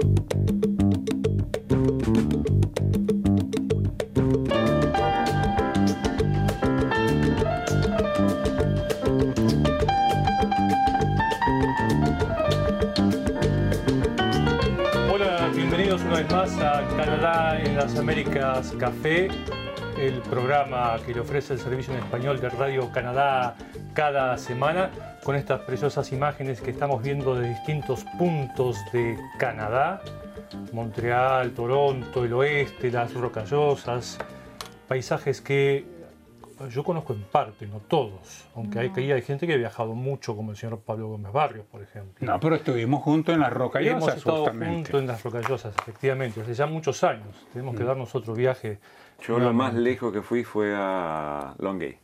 [0.00, 0.08] Hola,
[15.54, 19.28] bienvenidos una vez más a Canadá en las Américas Café,
[19.98, 23.54] el programa que le ofrece el servicio en español de Radio Canadá
[23.94, 24.90] cada semana,
[25.24, 30.00] con estas preciosas imágenes que estamos viendo de distintos puntos de Canadá,
[30.72, 34.18] Montreal, Toronto, el oeste, las rocallosas,
[34.88, 35.84] paisajes que
[36.68, 40.36] yo conozco en parte, no todos, aunque hay, que hay gente que ha viajado mucho,
[40.36, 42.14] como el señor Pablo Gómez Barrios, por ejemplo.
[42.20, 44.74] No, pero estuvimos juntos en las rocallosas, Hemos estado justamente.
[44.74, 47.46] juntos en las rocallosas, efectivamente, hace ya muchos años.
[47.54, 47.78] Tenemos Mm.
[47.78, 48.78] que darnos otro viaje.
[49.26, 51.96] Yo lo más lejos que fui fue a Longueuil.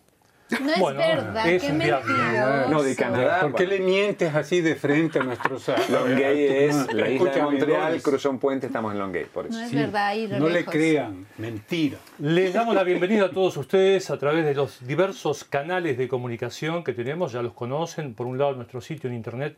[0.48, 2.70] No es Bueno, verdad, es qué mentiroso.
[2.70, 3.41] No, de Canadá.
[3.41, 8.02] ¿Por qué le mientes así de frente a nuestros Longueuil es la isla de Montreal,
[8.02, 9.59] cruzó un puente, estamos en Longueuil, por eso.
[9.59, 11.98] No es sí, verdad, No le crean, mentira.
[12.18, 16.85] Les damos la bienvenida a todos ustedes a través de los diversos canales de comunicación
[16.85, 18.15] que tenemos, ya los conocen.
[18.15, 19.57] Por un lado, nuestro sitio en internet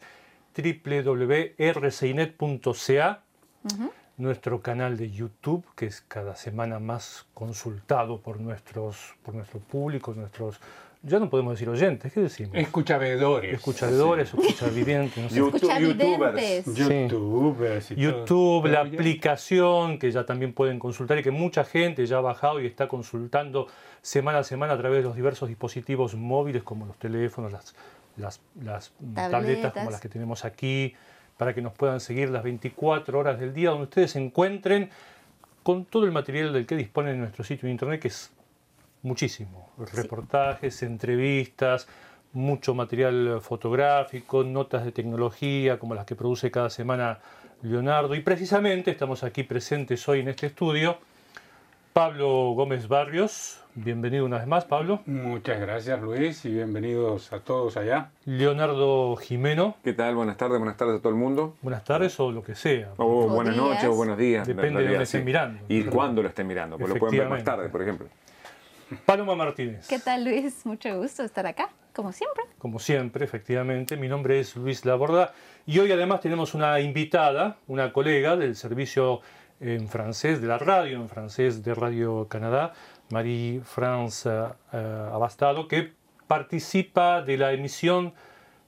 [0.56, 3.22] www.rcinet.ca,
[4.16, 10.14] nuestro canal de YouTube, que es cada semana más consultado por, nuestros, por nuestro público,
[10.14, 10.60] nuestros,
[11.08, 12.54] ya no podemos decir oyentes, ¿qué decimos?
[12.54, 13.54] Escuchabedores.
[13.54, 15.36] Escuchadores, escuchavidentes, no sé.
[15.40, 16.66] YouTube- Escuchavidentes.
[16.76, 18.02] Youtubers y todo.
[18.04, 22.60] YouTube, la aplicación que ya también pueden consultar y que mucha gente ya ha bajado
[22.60, 23.66] y está consultando
[24.02, 27.74] semana a semana a través de los diversos dispositivos móviles como los teléfonos, las,
[28.16, 29.30] las, las tabletas.
[29.30, 29.72] Tabletas.
[29.72, 30.94] como las que tenemos aquí,
[31.36, 34.90] para que nos puedan seguir las 24 horas del día donde ustedes se encuentren
[35.62, 38.32] con todo el material del que disponen en nuestro sitio de internet, que es
[39.08, 39.70] muchísimo.
[39.94, 41.88] Reportajes, entrevistas,
[42.32, 47.18] mucho material fotográfico, notas de tecnología como las que produce cada semana
[47.62, 48.14] Leonardo.
[48.14, 50.98] Y precisamente estamos aquí presentes hoy en este estudio.
[51.92, 55.00] Pablo Gómez Barrios, bienvenido una vez más, Pablo.
[55.06, 58.10] Muchas gracias Luis y bienvenidos a todos allá.
[58.24, 60.14] Leonardo Jimeno, ¿Qué tal?
[60.14, 61.56] Buenas tardes, buenas tardes a todo el mundo.
[61.60, 62.92] buenas tardes o lo que sea.
[62.98, 63.66] O O buenas días.
[63.66, 64.46] noches o buenos días.
[64.48, 65.24] en Depende de dónde estén sí.
[65.24, 65.60] mirando.
[65.68, 68.06] Y cuándo lo estén mirando, porque lo pueden ver más tarde, por ejemplo.
[69.06, 69.86] Paloma Martínez.
[69.88, 70.64] ¿Qué tal, Luis?
[70.64, 72.44] Mucho gusto estar acá, como siempre.
[72.58, 73.96] como siempre, efectivamente.
[73.96, 75.32] Mi nombre es Luis Laborda
[75.66, 79.20] y hoy además tenemos una invitada, una colega del servicio
[79.60, 82.72] en francés, de la radio en francés de Radio Canadá,
[83.10, 84.28] Marie-France
[84.72, 85.92] eh, Abastado, que
[86.26, 88.14] participa de la emisión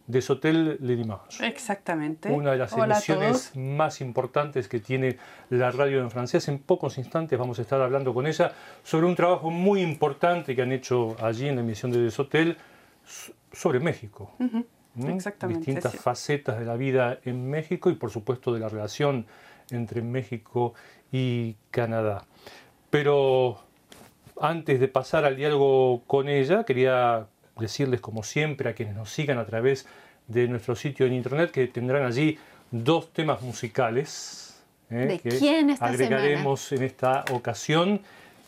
[0.06, 1.46] de Sotel Le Dimanche.
[1.46, 2.30] Exactamente.
[2.30, 5.18] Una de las Hola emisiones más importantes que tiene
[5.50, 6.48] la radio en francés.
[6.48, 8.52] En pocos instantes vamos a estar hablando con ella
[8.82, 12.56] sobre un trabajo muy importante que han hecho allí en la emisión de Desotel
[13.52, 14.32] sobre México.
[14.38, 15.08] ¿Mm?
[15.10, 15.98] exactamente, Distintas sí.
[15.98, 19.26] facetas de la vida en México y por supuesto de la relación
[19.70, 20.74] entre México
[21.12, 22.24] y Canadá.
[22.90, 23.60] Pero
[24.40, 27.28] antes de pasar al diálogo con ella, quería
[27.60, 29.86] decirles como siempre a quienes nos sigan a través
[30.26, 32.38] de nuestro sitio en internet que tendrán allí
[32.70, 34.94] dos temas musicales ¿eh?
[35.06, 38.00] ¿De que quién esta agregaremos en esta ocasión.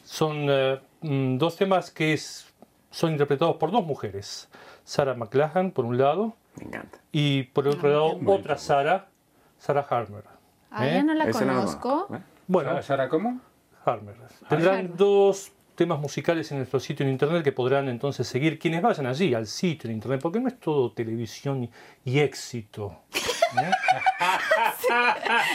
[0.04, 2.46] Son eh, mm, dos temas que es-
[2.90, 4.48] son interpretados por dos mujeres.
[4.84, 6.98] Sarah McLachlan, por un lado, Me encanta.
[7.12, 9.06] y por el otro Ah, lado otra Sarah,
[9.58, 10.24] Sarah Harmer.
[10.70, 10.94] Ah, ¿eh?
[10.94, 12.08] ya no la Ese conozco.
[12.12, 12.18] ¿eh?
[12.48, 13.40] Bueno, ¿Sara, Sara cómo?
[13.84, 14.16] Harmer.
[14.48, 14.96] Tendrán Harmer.
[14.96, 19.34] dos temas musicales en nuestro sitio en internet que podrán entonces seguir quienes vayan allí
[19.34, 21.68] al sitio en internet, porque no es todo televisión
[22.04, 23.00] y, éxito.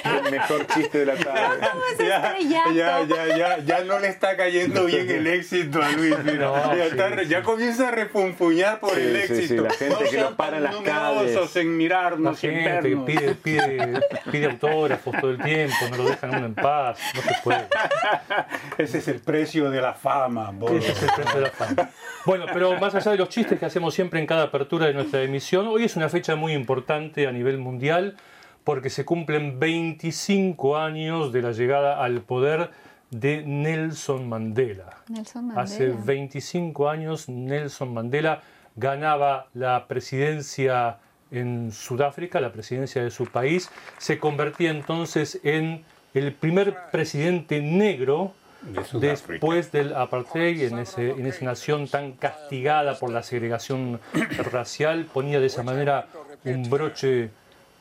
[0.04, 1.68] El mejor chiste de la tarde.
[1.98, 2.74] Ya, estrellato.
[2.74, 6.16] ya, ya, ya, ya no le está cayendo bien el éxito a Luis.
[6.24, 6.46] mira.
[6.46, 7.28] No, ya, sí, está- sí.
[7.28, 9.64] ya comienza a refunfuñar por Sí, el sí, sí, éxito.
[9.64, 11.56] la gente no que nos para las calles.
[11.56, 14.00] en La mirarnos en gente que pide, pide,
[14.32, 17.68] pide autógrafos todo el tiempo, no lo dejan uno en paz, no se puede.
[18.78, 20.78] Ese es el precio de la fama, boludo.
[20.80, 21.90] Ese es el precio de la fama.
[22.26, 25.22] Bueno, pero más allá de los chistes que hacemos siempre en cada apertura de nuestra
[25.24, 27.87] emisión, hoy es una fecha muy importante a nivel mundial
[28.64, 32.72] porque se cumplen 25 años de la llegada al poder
[33.12, 34.98] de Nelson Mandela.
[35.08, 35.64] Nelson Mandela.
[35.64, 38.42] Hace 25 años Nelson Mandela
[38.76, 40.98] ganaba la presidencia
[41.32, 45.84] en Sudáfrica, la presidencia de su país, se convertía entonces en
[46.14, 52.98] el primer presidente negro De después del apartheid, en, ese, en esa nación tan castigada
[52.98, 54.00] por la segregación
[54.52, 56.08] racial, ponía de esa manera
[56.46, 57.30] un broche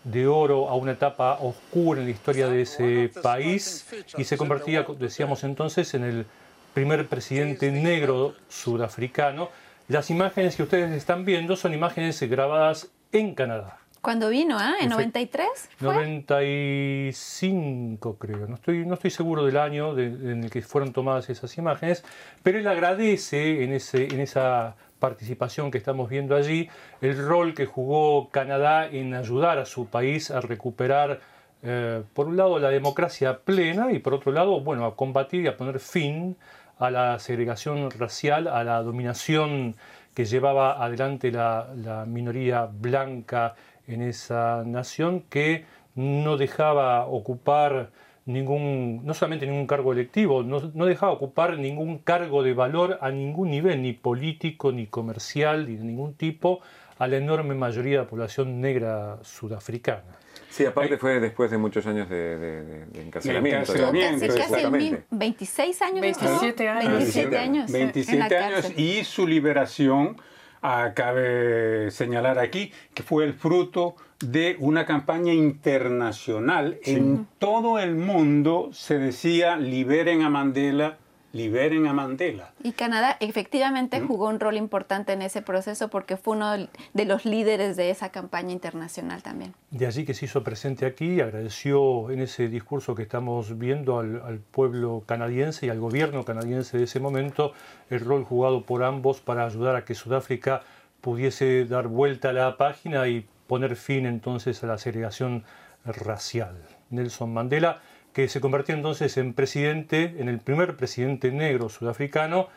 [0.06, 3.86] de oro a una etapa oscura en la historia de ese país
[4.16, 6.26] y se convertía, decíamos entonces, en el
[6.74, 9.48] primer presidente negro sudafricano.
[9.88, 13.78] Las imágenes que ustedes están viendo son imágenes grabadas en Canadá.
[14.00, 14.74] Cuando vino, ¿ah?
[14.80, 15.48] ¿En Efe- 93?
[15.78, 15.88] ¿Fue?
[15.88, 21.28] 95 creo, no estoy, no estoy seguro del año de- en el que fueron tomadas
[21.30, 22.04] esas imágenes,
[22.44, 26.68] pero él agradece en, ese, en esa participación que estamos viendo allí
[27.00, 31.20] el rol que jugó Canadá en ayudar a su país a recuperar,
[31.62, 35.48] eh, por un lado, la democracia plena y por otro lado, bueno, a combatir y
[35.48, 36.36] a poner fin
[36.78, 39.76] a la segregación racial, a la dominación
[40.14, 43.54] que llevaba adelante la, la minoría blanca
[43.86, 45.64] en esa nación que
[45.94, 47.90] no dejaba ocupar
[48.26, 53.10] ningún, no solamente ningún cargo electivo, no, no dejaba ocupar ningún cargo de valor a
[53.10, 56.60] ningún nivel, ni político, ni comercial, ni de ningún tipo,
[56.98, 60.02] a la enorme mayoría de la población negra sudafricana.
[60.50, 63.72] Sí, aparte fue después de muchos años de, de- de- encarcelamiento.
[63.72, 64.26] Encarcelamiento.
[64.26, 64.90] Casi, casi el Exactamente.
[64.90, 66.00] mismo- 26 años.
[66.00, 66.68] 27 estuvo.
[66.70, 66.92] años.
[66.92, 67.66] 27 años.
[67.68, 70.16] en la 27 años y su liberación,
[70.66, 76.78] ah, cabe señalar aquí, que fue el fruto de una campaña internacional.
[76.84, 80.98] En todo el mundo se decía liberen a Mandela,
[81.36, 82.52] liberen a Mandela.
[82.62, 87.24] Y Canadá efectivamente jugó un rol importante en ese proceso porque fue uno de los
[87.24, 89.54] líderes de esa campaña internacional también.
[89.70, 94.22] De allí que se hizo presente aquí, agradeció en ese discurso que estamos viendo al,
[94.22, 97.52] al pueblo canadiense y al gobierno canadiense de ese momento
[97.90, 100.62] el rol jugado por ambos para ayudar a que Sudáfrica
[101.00, 105.44] pudiese dar vuelta a la página y poner fin entonces a la segregación
[105.84, 106.56] racial.
[106.90, 107.80] Nelson Mandela,
[108.16, 112.48] que se convirtió entonces en presidente, en el primer presidente negro sudafricano,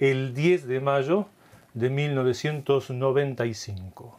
[0.00, 1.28] el 10 de mayo
[1.72, 4.18] de 1995.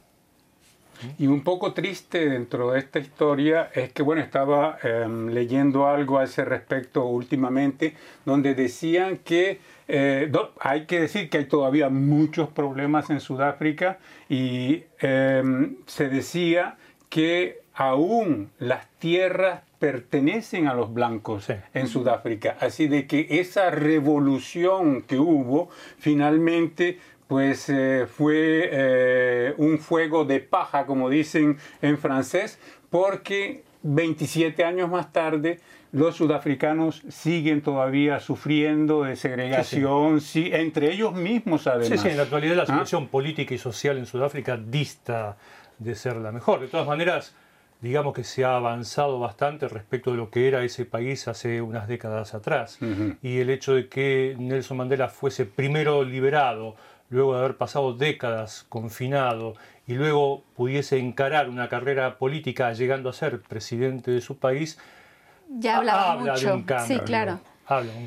[1.20, 6.18] Y un poco triste dentro de esta historia es que, bueno, estaba em, leyendo algo
[6.18, 7.94] a ese respecto últimamente,
[8.24, 9.60] donde decían que
[9.90, 10.32] eh,
[10.62, 13.98] hay que decir que hay todavía muchos problemas en Sudáfrica
[14.30, 16.78] y em, se decía
[17.10, 21.54] que aún las tierras pertenecen a los blancos Sí.
[21.74, 22.58] en Sudáfrica.
[22.60, 30.40] Así de que esa revolución que hubo finalmente pues eh, fue eh, un fuego de
[30.42, 32.60] paja, como dicen en francés,
[32.92, 35.60] porque 27 años más tarde
[35.92, 41.88] los sudafricanos siguen todavía sufriendo de segregación, sí, entre ellos mismos además.
[41.88, 42.68] Sí, sí, en la actualidad la ¿Ah?
[42.68, 45.38] situación política y social en Sudáfrica dista
[45.80, 46.60] de ser la mejor.
[46.60, 47.34] De todas maneras,
[47.82, 51.88] digamos que se ha avanzado bastante respecto de lo que era ese país hace unas
[51.88, 52.80] décadas atrás.
[53.22, 56.76] Y el hecho de que Nelson Mandela fuese primero liberado,
[57.10, 59.54] luego de haber pasado décadas confinado,
[59.88, 64.80] y luego pudiese encarar una carrera política llegando a ser presidente de su país,
[65.60, 66.48] Ya hablaba habla mucho.
[66.48, 66.98] de un cambio.
[66.98, 67.40] sí, claro.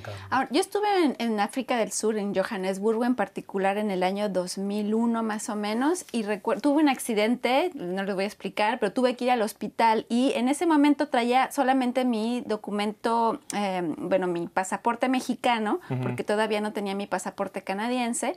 [0.01, 0.23] Cambio.
[0.31, 4.29] Ahora, yo estuve en, en África del Sur, en Johannesburgo en particular, en el año
[4.29, 9.17] 2001 más o menos, y tuve un accidente, no les voy a explicar, pero tuve
[9.17, 14.47] que ir al hospital y en ese momento traía solamente mi documento, eh, bueno, mi
[14.47, 18.37] pasaporte mexicano, porque todavía no tenía mi pasaporte canadiense.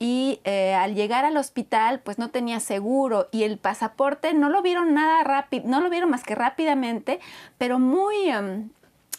[0.00, 4.60] Y eh, al llegar al hospital, pues no tenía seguro y el pasaporte no lo
[4.60, 7.20] vieron nada rápido, no lo vieron más que rápidamente,
[7.58, 8.28] pero muy...
[8.28, 8.70] em,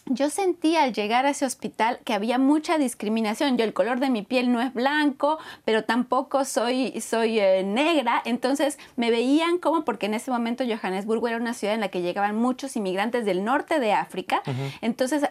[0.06, 3.58] yo sentí al llegar a ese hospital que había mucha discriminación.
[3.58, 8.22] Yo el color de mi piel no es blanco, pero tampoco soy, soy eh, negra.
[8.24, 12.02] Entonces me veían como, porque en ese momento Johannesburgo era una ciudad en la que
[12.02, 14.42] llegaban muchos inmigrantes del norte de África.
[14.80, 15.22] Entonces,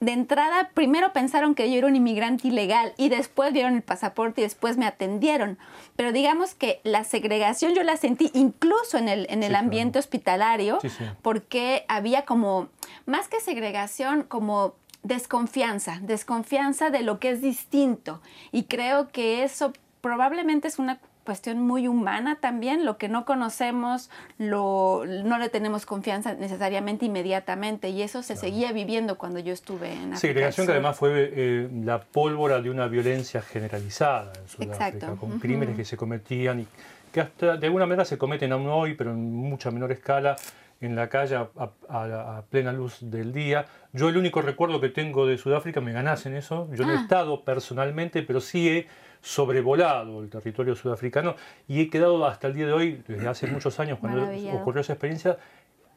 [0.00, 4.40] de entrada, primero pensaron que yo era un inmigrante ilegal y después vieron el pasaporte
[4.40, 5.58] y después me atendieron.
[5.96, 9.64] Pero digamos que la segregación yo la sentí incluso en el, en el Sí, claro.
[9.64, 11.04] ambiente hospitalario Sí, sí.
[11.22, 12.68] porque había como,
[13.06, 18.20] más que segregación, como desconfianza, desconfianza de lo que es distinto.
[18.52, 24.10] Y creo que eso probablemente es una cuestión muy humana también, lo que no conocemos,
[24.38, 29.92] lo, no le tenemos confianza necesariamente inmediatamente y eso se seguía viviendo cuando yo estuve
[29.92, 34.88] en África Segregación que además fue eh, la pólvora de una violencia generalizada en Sudáfrica,
[34.88, 35.16] Exacto.
[35.16, 35.40] con Ujú.
[35.40, 36.66] crímenes que se cometían y
[37.10, 40.36] que hasta de alguna manera se cometen aún hoy, pero en mucha menor escala,
[40.84, 41.48] en la calle a,
[41.88, 43.64] a- a plena luz del día.
[43.92, 46.96] Yo el único recuerdo que tengo de Sudáfrica, me ganás en eso, yo no he
[46.96, 47.00] Ah.
[47.00, 48.86] estado personalmente, pero sí he
[49.20, 51.34] sobrevolado el territorio sudafricano
[51.66, 54.22] y he quedado hasta el día de hoy, desde hace muchos años cuando
[54.54, 55.38] ocurrió esa experiencia,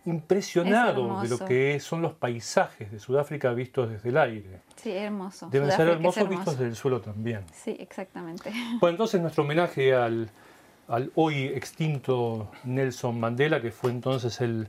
[0.06, 4.62] impresionado de lo que son los paisajes de Sudáfrica vistos desde el aire.
[4.78, 5.50] Sí, hermoso.
[5.52, 6.40] Deben ser Sudáfrica hermosos hermoso.
[6.40, 7.42] vistos del suelo también.
[7.54, 8.50] Sí, exactamente.
[8.80, 10.30] Bueno, entonces nuestro homenaje al,
[10.88, 14.68] al hoy extinto Nelson Mandela, que fue entonces el,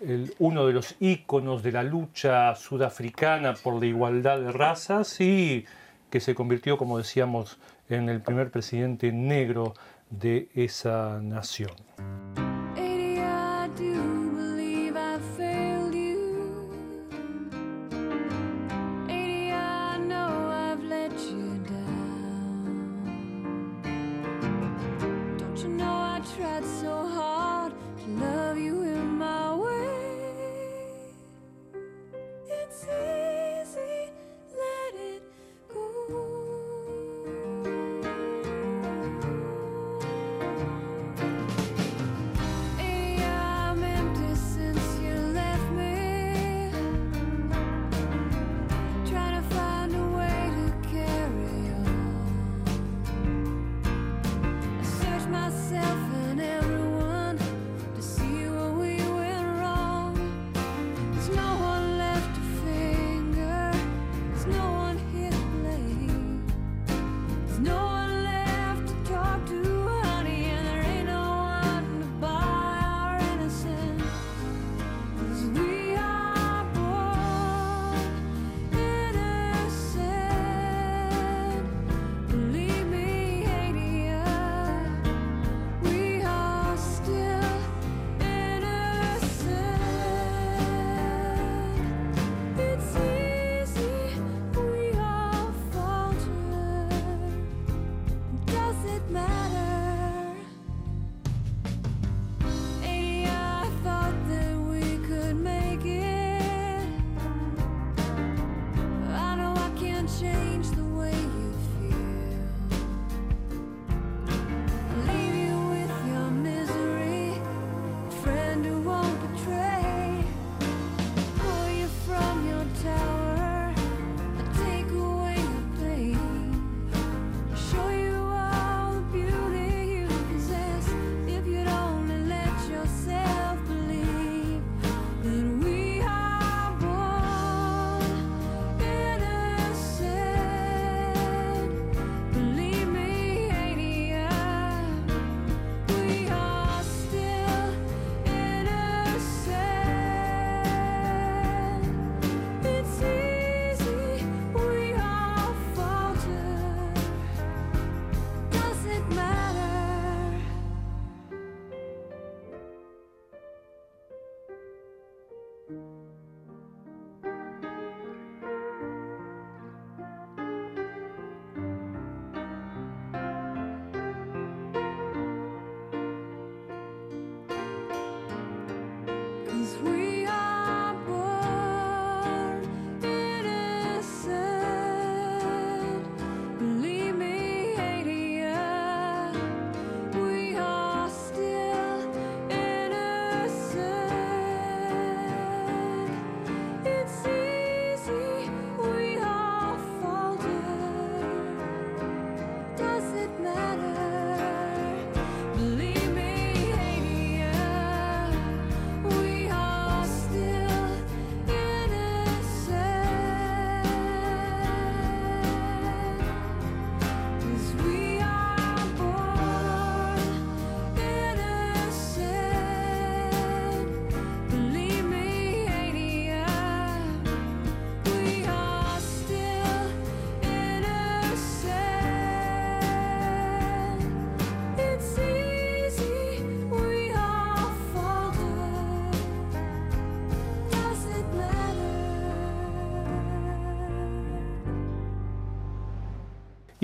[0.00, 5.64] el- uno de los íconos de la lucha sudafricana por la igualdad de razas y
[6.10, 7.58] que se convirtió, como decíamos,
[7.88, 9.74] en el primer presidente negro
[10.10, 11.70] de esa nación.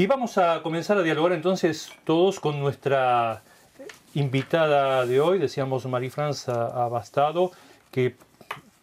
[0.05, 3.41] Y vamos a comenzar a dialogar entonces todos con nuestra
[4.13, 7.53] invitada de hoy, decíamos Marie-France Abastado,
[7.91, 8.15] que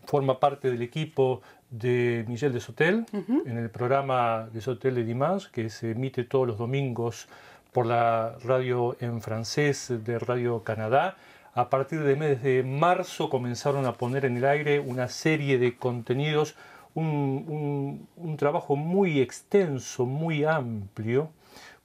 [0.08, 3.06] forma parte del equipo de Michel Desotel
[3.46, 7.28] en el programa Desotel de Dimanche, que se emite todos los domingos
[7.72, 11.18] por la radio en francés de Radio Canadá.
[11.54, 15.78] A partir del mes de marzo comenzaron a poner en el aire una serie de
[15.78, 16.56] contenidos,
[16.94, 21.30] un, un trabajo muy extenso, muy amplio,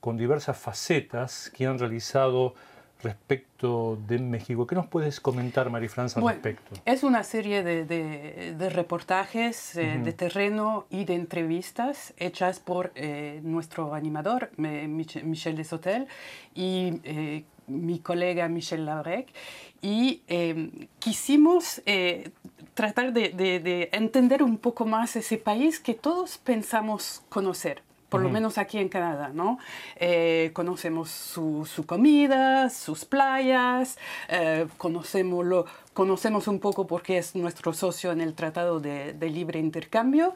[0.01, 2.55] con diversas facetas que han realizado
[3.03, 4.67] respecto de México.
[4.67, 6.75] ¿Qué nos puedes comentar, Marifranza, al respecto?
[6.85, 13.41] Es una serie de, de, reportajes eh, de terreno y de entrevistas hechas por eh,
[13.43, 16.09] nuestro animador, Michel Desotel,
[16.55, 19.29] y eh, mi colega Michel Labrec.
[19.83, 20.23] Y
[20.99, 21.83] quisimos
[22.75, 28.59] tratar de entender un poco más ese país que todos pensamos conocer por lo menos
[28.59, 29.59] aquí en Canadá, ¿no?
[29.97, 37.35] Eh, conocemos su, su, comida, sus playas, eh, conocemos, lo, conocemos un poco porque es
[37.35, 40.35] nuestro socio en el Tratado de, de, Libre Intercambio,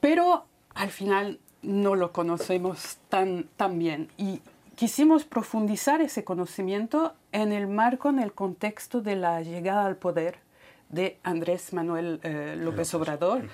[0.00, 4.10] pero al final no lo conocemos tan, tan bien.
[4.18, 4.40] Y
[4.74, 10.38] quisimos profundizar ese conocimiento en el marco, en el contexto de la llegada al poder
[10.88, 13.48] de Andrés Manuel eh, López Obrador.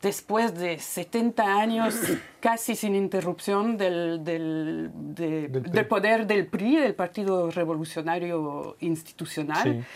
[0.00, 1.94] Después de 70 años
[2.40, 9.86] casi sin interrupción del, del, del, poder del PRI, del Partido Revolucionario Institucional.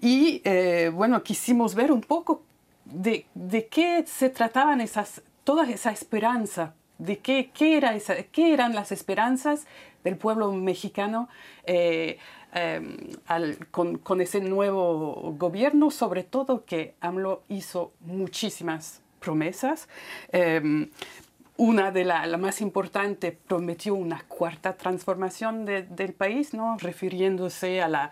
[0.00, 2.42] Y eh, bueno, quisimos ver un poco
[2.84, 8.54] de, de, qué se trataban esas, toda esa esperanza, de qué, qué, era esa, qué
[8.54, 9.66] eran las esperanzas
[10.04, 11.28] del pueblo mexicano.
[11.64, 12.18] Eh,
[12.52, 12.96] em,
[13.70, 19.88] con, ese nuevo gobierno, sobre todo que AMLO hizo muchísimas promesas.
[20.32, 20.90] Em,
[21.56, 26.78] una de las la más importantes prometió una cuarta transformación del país, ¿no?
[26.78, 28.10] refiriéndose a la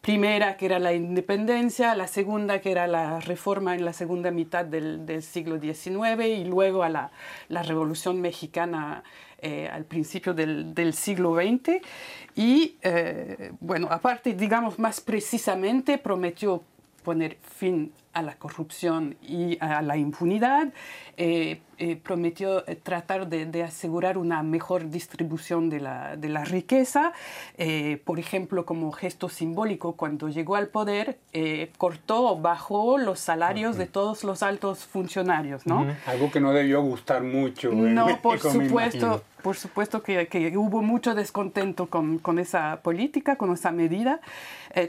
[0.00, 4.64] primera que era la independencia, la segunda que era la reforma en la segunda mitad
[4.64, 9.02] del, siglo XIX y luego a la Revolución Mexicana
[9.38, 11.82] eh, al principio del, siglo XX.
[12.34, 16.62] Y eh, bueno, aparte, digamos más precisamente, prometió
[17.02, 20.72] poner fin a la corrupción y a la impunidad,
[21.18, 27.12] eh, eh, prometió eh, tratar de, asegurar una mejor distribución de la, de la riqueza.
[28.06, 31.18] por ejemplo, como gesto simbólico, cuando llegó al poder,
[31.76, 35.66] cortó, bajó los salarios de todos los altos funcionarios.
[35.66, 35.86] ¿no?
[36.06, 37.70] Algo que no debió gustar mucho.
[37.72, 43.52] no, por supuesto por supuesto que, que, hubo mucho descontento con, con, esa política, con
[43.52, 44.18] esa medida.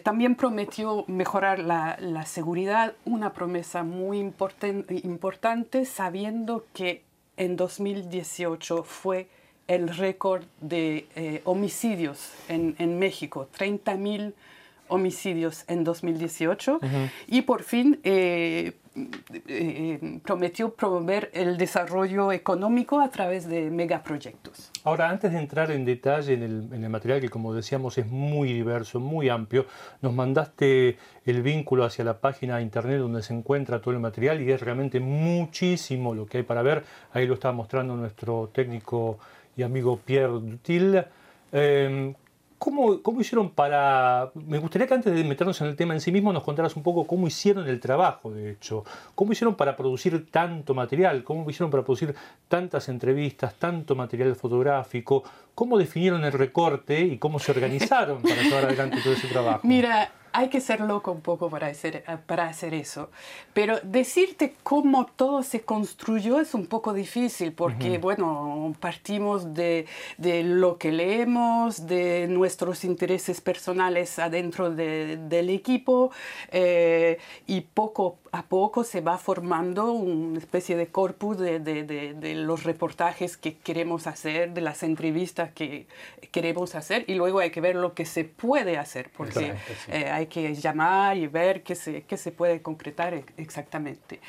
[0.03, 7.01] también prometió mejorar la, la seguridad, una promesa muy importante sabiendo que
[7.35, 9.27] en 2018 fue
[9.67, 14.33] el récord de eh, homicidios en, en México, 30.000
[14.87, 16.79] homicidios en 2018
[17.27, 18.73] y por fin eh,
[19.47, 24.71] eh, prometió promover el desarrollo económico a través de megaproyectos.
[24.83, 28.07] Ahora, antes de entrar en detalle en el, en el, material, que como decíamos es
[28.07, 29.65] muy diverso, muy amplio,
[30.01, 34.41] nos mandaste el vínculo hacia la página de internet donde se encuentra todo el material
[34.41, 36.83] y es realmente muchísimo lo que hay para ver.
[37.13, 39.19] Ahí lo estaba mostrando nuestro técnico
[39.55, 41.03] y amigo Pierre Dutil.
[41.51, 42.13] Eh,
[42.57, 44.31] ¿Cómo, ¿Cómo, hicieron para.?
[44.33, 46.83] Me gustaría que antes de meternos en el tema en sí mismo nos contaras un
[46.83, 48.83] poco cómo hicieron el trabajo, de hecho.
[49.15, 51.23] ¿Cómo hicieron para producir tanto material?
[51.23, 52.15] ¿Cómo hicieron para producir
[52.47, 55.23] tantas entrevistas, tanto material fotográfico?
[55.53, 59.61] ¿Cómo definieron el recorte y cómo se organizaron para llevar adelante todo ese trabajo?
[59.63, 63.09] Mira, hay que ser loco un poco para hacer, para hacer eso.
[63.53, 69.85] Pero decirte cómo todo se construyó es un poco difícil porque, bueno, partimos de,
[70.17, 76.11] de, lo que leemos, de nuestros intereses personales adentro de, del equipo
[76.51, 82.63] eh, y poco a poco se va formando una especie de corpus de, de, los
[82.63, 85.87] reportajes que queremos hacer, de las entrevistas que
[86.31, 89.55] queremos hacer y luego hay que ver lo que se puede hacer porque
[89.87, 94.19] eh, hay que llamar y ver qué se, qué se puede concretar e, exactamente.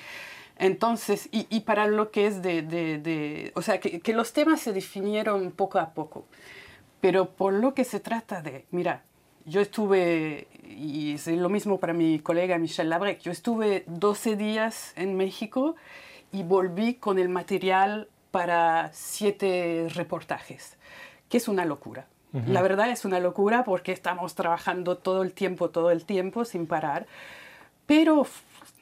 [0.56, 4.72] Entonces, y, y para lo que es de o sea, que, que, los temas se
[4.72, 6.24] definieron poco a poco,
[7.02, 9.02] pero por lo que se trata de, mira,
[9.48, 14.92] yo estuve, y es lo mismo para mi colega Michel Labrec, yo estuve 12 días
[14.96, 15.74] en México
[16.32, 20.76] y volví con el material para siete reportajes,
[21.28, 22.06] que es una locura.
[22.46, 26.66] La verdad es una locura porque estamos trabajando todo el tiempo, todo el tiempo, sin
[26.66, 27.06] parar.
[27.86, 28.26] Pero,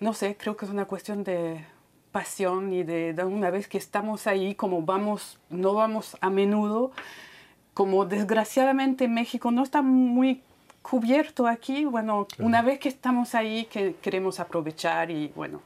[0.01, 1.65] no sé, creo que es una cuestión de
[2.11, 6.91] pasión y de, de, una vez que estamos ahí, como vamos, no vamos a menudo,
[7.73, 10.43] como desgraciadamente México no está muy
[10.89, 15.61] cubierto aquí, bueno, una vez que estamos ahí, que queremos aprovechar y bueno.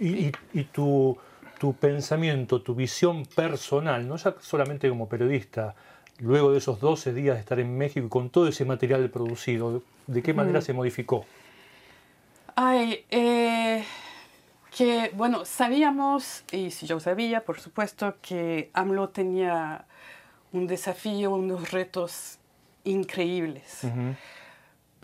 [0.00, 1.18] Y, y, tu,
[1.58, 5.74] tu, pensamiento, tu visión personal, no solamente como periodista,
[6.18, 10.22] luego de esos 12 días de estar en México con todo ese material producido, ¿de
[10.22, 11.26] qué manera se modificó?
[12.56, 13.84] Ay, eh,
[14.74, 19.84] que bueno, sabíamos, y si yo sabía, por supuesto, que AMLO tenía
[20.52, 22.38] un desafío, unos retos
[22.84, 23.82] increíbles.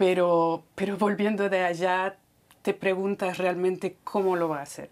[0.01, 2.17] Pero, pero volviendo de allá,
[2.63, 4.89] te preguntas realmente cómo lo va a hacer.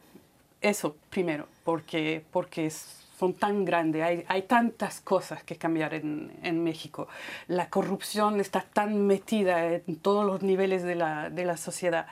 [0.60, 6.62] Eso primero, porque, porque son tan grandes, hay, hay tantas cosas que cambiar en, en,
[6.62, 7.08] México.
[7.46, 12.06] La corrupción está tan metida en todos los niveles de la, de la sociedad.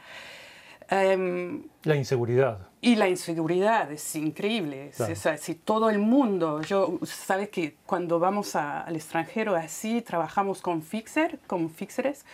[0.91, 2.61] Um, la inseguridad.
[2.81, 4.93] Y la inseguridad es increíble.
[4.97, 5.13] Claro.
[5.13, 10.01] O sea, si todo el mundo, yo, sabes que cuando vamos a, al extranjero así,
[10.01, 12.25] trabajamos con fixer, con fixers,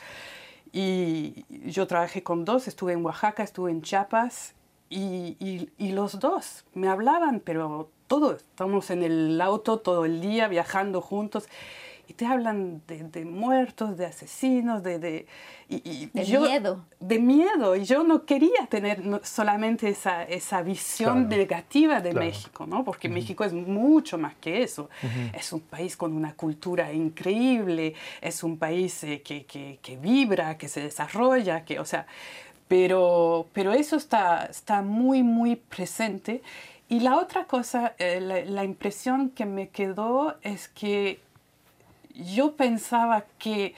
[0.73, 4.55] y yo trabajé con dos, estuve en Oaxaca, estuve en Chiapas
[4.89, 5.37] y,
[5.79, 11.01] y, los dos me hablaban, pero todo, estamos en el auto todo el día viajando
[11.01, 11.49] juntos
[12.09, 14.99] y te hablan de, de muertos, de asesinos, de...
[14.99, 15.27] De,
[15.69, 16.85] y, de yo, miedo.
[17.01, 17.77] De miedo.
[17.77, 21.37] Y yo no quería tener solamente esa, esa visión claro.
[21.37, 22.27] negativa de claro.
[22.27, 22.85] México, ¿no?
[22.85, 23.15] Porque uh -huh.
[23.15, 24.91] México es mucho más que eso.
[25.03, 25.39] Uh -huh.
[25.39, 30.59] Es un país con una cultura increíble, es un país eh, que, que, que, vibra,
[30.59, 32.07] que se desarrolla, que, o sea...
[32.69, 36.41] Pero, pero eso está, está muy, muy presente.
[36.89, 41.21] Y la otra cosa, eh, la, la impresión que me quedó es que
[42.15, 43.75] yo pensaba que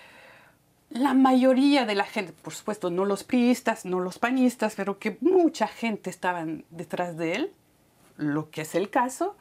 [0.90, 5.18] la mayoría de la gente, por supuesto, no los priistas, no los panistas, pero que
[5.20, 7.53] mucha gente estaban detrás de él,
[8.16, 9.37] lo que es el caso,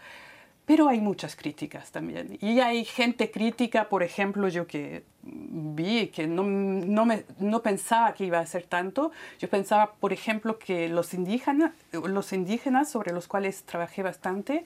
[0.65, 2.37] pero hay muchas críticas también.
[2.41, 8.13] Y hay gente crítica, por ejemplo, yo que vi que no, no, me, no pensaba
[8.13, 13.13] que iba a ser tanto, yo pensaba, por ejemplo, que los indígenas, los indígenas sobre
[13.13, 14.65] los cuales trabajé bastante,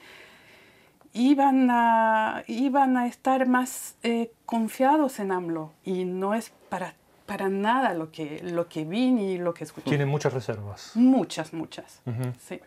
[1.13, 7.49] iban a, iban a estar más eh, confiados en AMLO y no es para, para
[7.49, 9.89] nada lo que, lo que vi ni lo que escuché.
[9.89, 10.91] Tienen muchas reservas.
[10.95, 12.01] Muchas, muchas.
[12.05, 12.33] Uh -huh.
[12.39, 12.59] sí.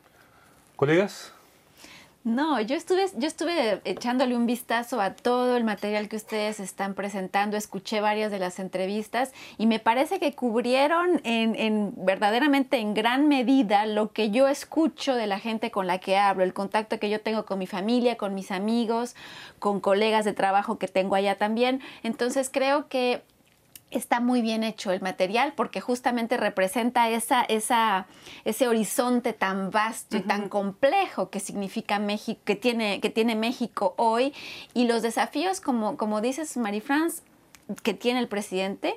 [0.77, 1.33] ¿Colegas?
[2.23, 6.93] No, yo estuve, yo estuve echándole un vistazo a todo el material que ustedes están
[6.93, 12.93] presentando, escuché varias de las entrevistas y me parece que cubrieron en, en, verdaderamente en
[12.93, 16.99] gran medida lo que yo escucho de la gente con la que hablo, el contacto
[16.99, 19.17] que yo tengo con mi familia, con mis amigos,
[19.59, 21.81] con colegas de trabajo que tengo allá también.
[22.03, 23.23] Entonces creo que
[23.91, 28.07] está muy bien hecho el material porque justamente representa esa, esa,
[28.45, 30.29] ese horizonte tan vasto y uh -huh.
[30.29, 34.33] tan complejo que significa México, que tiene, que tiene México hoy
[34.75, 37.23] y los desafíos, como, como dices, Marie-France,
[37.83, 38.95] que tiene el presidente,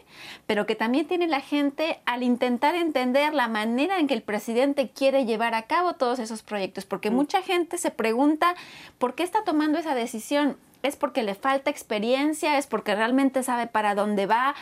[0.48, 4.90] pero que también tiene la gente al intentar entender la manera en que el presidente
[4.90, 7.16] quiere llevar a cabo todos esos proyectos, porque uh -huh.
[7.16, 8.56] mucha gente se pregunta
[8.98, 13.68] por qué está tomando esa decisión es porque le falta experiencia, es porque realmente sabe
[13.68, 14.54] para dónde va,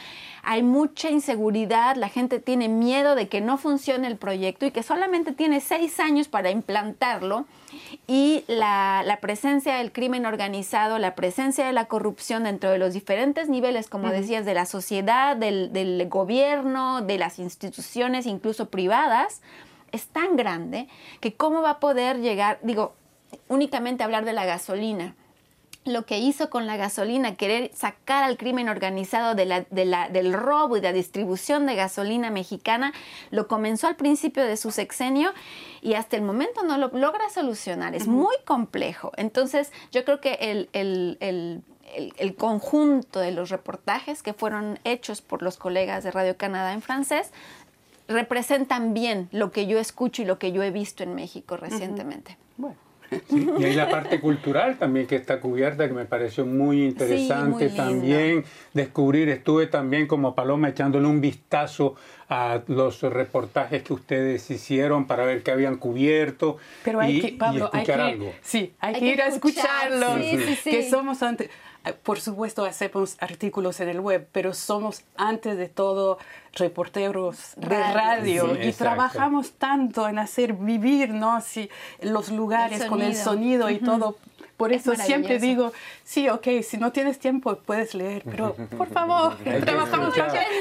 [0.44, 4.84] hay mucha inseguridad, la gente tiene miedo de que no funcione el proyecto y que
[4.84, 7.46] solamente tiene seis años para implantarlo.
[8.08, 12.94] Y la, la presencia del crimen organizado, la presencia de la corrupción dentro de los
[12.94, 14.20] diferentes niveles, como uh -huh.
[14.20, 19.42] decías, de la sociedad, del, del gobierno, de las instituciones, incluso privadas,
[19.92, 20.88] es tan grande
[21.20, 22.94] que cómo va a poder llegar, digo,
[23.48, 25.16] únicamente hablar de la gasolina
[25.84, 30.10] lo que hizo con la gasolina, querer sacar al crimen organizado de la, de la,
[30.10, 32.94] del robo y de la distribución de gasolina mexicana,
[33.32, 35.34] lo comenzó al principio de su sexenio
[35.82, 37.96] y hasta el momento no lo logra solucionar.
[37.96, 38.14] Es uh -huh.
[38.14, 39.12] muy complejo.
[39.18, 41.64] Entonces, yo creo que el, el, el
[41.94, 46.72] el, el, conjunto de los reportajes que fueron hechos por los colegas de Radio Canadá
[46.72, 47.32] en francés
[48.08, 52.32] representan bien lo que yo escucho y lo que yo he visto en México recientemente.
[52.32, 52.58] Uh -huh.
[52.58, 52.91] Bueno.
[53.30, 57.70] Sí, y hay la parte cultural también que está cubierta, que me pareció muy interesante
[57.70, 59.28] sí, muy también descubrir.
[59.28, 61.96] Estuve también como Paloma echándole un vistazo
[62.30, 67.28] a los reportajes que ustedes hicieron para ver qué habían cubierto Pero hay y, que,
[67.34, 68.34] Pablo, y escuchar hay que, algo.
[68.42, 70.18] Sí, hay, hay que, que ir a escucharlo.
[70.18, 71.50] Sí, sí, que somos antes
[72.04, 76.20] por supuesto hacemos artículos en el web, pero somos antes de todo
[76.54, 78.84] reporteros de radio sí, y exacto.
[78.84, 81.42] trabajamos tanto en hacer vivir ¿no?
[81.42, 81.70] sí,
[82.02, 83.86] los lugares el con el sonido y uh -huh.
[83.86, 84.18] todo
[84.62, 89.36] por eso siempre digo, sí, ok, si no tienes tiempo puedes leer, pero por favor,
[89.66, 90.14] trabajamos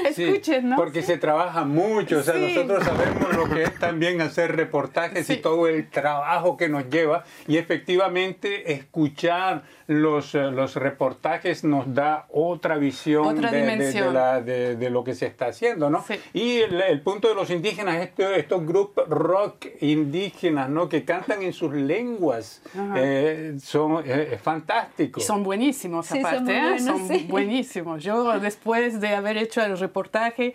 [0.09, 0.75] escuchen, ¿no?
[0.75, 5.37] Porque se trabaja mucho, o sea, nosotros sabemos lo que es también hacer reportajes y
[5.37, 12.25] todo el trabajo que nos lleva y efectivamente escuchar los, eh, los reportajes nos da
[12.29, 16.03] otra visión de, de, lo que se está haciendo, ¿no?
[16.33, 20.89] Y el, punto de los indígenas, estos, estos grupos rock indígenas, ¿no?
[20.89, 22.61] Que cantan en sus lenguas,
[22.95, 25.25] eh, son eh, fantásticos.
[25.25, 28.03] Son buenísimos, aparte, son, buenísimos.
[28.03, 30.53] Yo después de haber hecho el reportaje,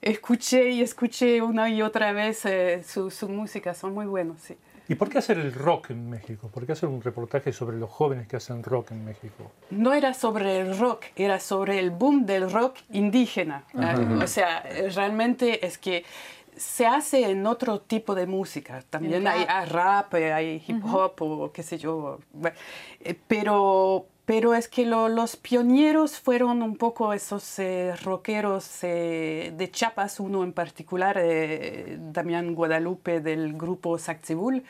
[0.00, 2.42] escuché y escuché una y otra vez
[2.86, 4.56] su, su música, son muy buenos, sí.
[4.88, 6.50] ¿Y por qué hacer el rock en México?
[6.52, 9.50] ¿Por qué hacer un reportaje sobre los jóvenes que hacen rock en México?
[9.70, 13.64] No era sobre el rock, era sobre el boom del rock indígena.
[14.22, 14.62] O sea,
[14.94, 16.04] realmente es que
[16.56, 18.82] se hace en otro tipo de música.
[18.88, 22.18] También hay, rap, hay hip hop o qué sé yo.
[23.00, 29.70] Eh, pero, pero es que los pioneros fueron un poco esos eh, rockeros eh, de
[29.70, 34.62] Chiapas, uno en particular, eh, Damián Guadalupe del grupo Saxibul.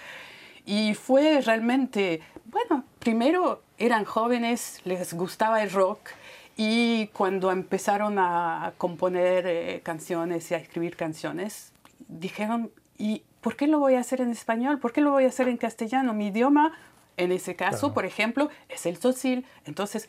[0.65, 6.11] Y fue realmente, bueno, primero eran jóvenes, les gustaba el rock.
[6.57, 11.72] Y cuando empezaron a componer canciones y a escribir canciones,
[12.09, 14.79] dijeron, ¿y por qué lo voy a hacer en español?
[14.79, 16.15] ¿Por qué lo voy a hacer en castellano?
[16.15, 16.73] Mi idioma
[17.17, 19.45] en ese caso, por ejemplo, es el tzotzil.
[19.65, 20.09] Entonces,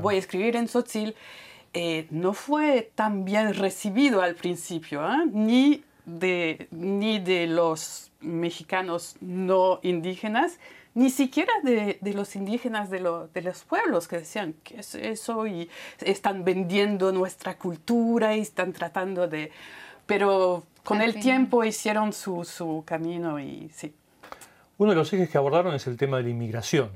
[0.00, 1.14] voy a escribir en tzotzil.
[1.72, 5.24] Eh, no fue tan bien recibido al principio, ¿ah?
[5.30, 10.60] ni, de, ni de los mexicanos no indígenas,
[10.94, 13.00] ni siquiera de, de los indígenas de,
[13.34, 15.48] de, los pueblos que decían, ¿qué es eso?
[15.48, 19.50] Y están vendiendo nuestra cultura y están tratando de...
[20.06, 23.94] Pero con el tiempo hicieron su, su camino y sí.
[24.76, 26.90] Uno de los ejes que abordaron es el tema de la inmigración,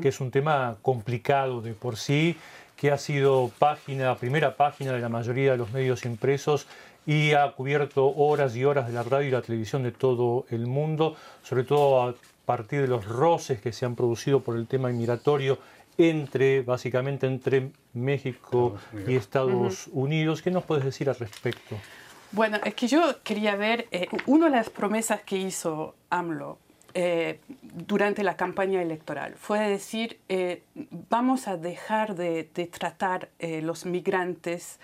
[0.00, 2.36] que es un tema complicado de por sí,
[2.76, 6.68] que ha sido página, primera página de la mayoría de los medios impresos
[7.04, 10.66] y ha cubierto horas y horas de la radio y la televisión de todo el
[10.66, 12.14] mundo, sobre todo a
[12.44, 15.58] partir de los roces que se han producido por el tema inmigratorio
[15.98, 18.76] entre, básicamente entre México
[19.08, 20.42] y Estados Unidos.
[20.42, 21.76] ¿Qué nos puedes decir al respecto?
[22.32, 26.58] Bueno, es que yo quería ver, eh, una de las promesas que hizo AMLO
[26.98, 29.34] eh, durante la campaña electoral.
[29.34, 30.62] Fue decir, eh,
[31.10, 34.80] vamos a dejar de, tratar eh, los migrantes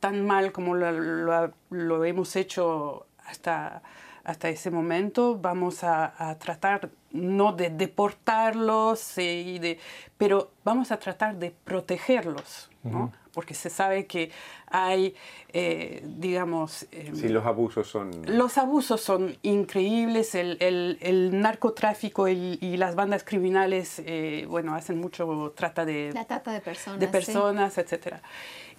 [0.00, 3.82] tan mal como lo, hemos hecho hasta,
[4.24, 5.38] hasta ese momento.
[5.38, 9.78] Vamos a, tratar no de deportarlos, y de,
[10.16, 12.70] pero vamos a tratar de protegerlos.
[12.82, 13.12] ¿no?
[13.32, 14.30] Porque se sabe que
[14.66, 15.14] hay,
[15.52, 16.86] eh, digamos...
[16.92, 18.10] Em, sí, los abusos son...
[18.26, 25.52] Los abusos son increíbles, el, el, narcotráfico y, las bandas criminales, eh, bueno, hacen mucho
[25.56, 26.10] trata de...
[26.12, 27.00] La trata de personas.
[27.00, 28.16] De personas, etc.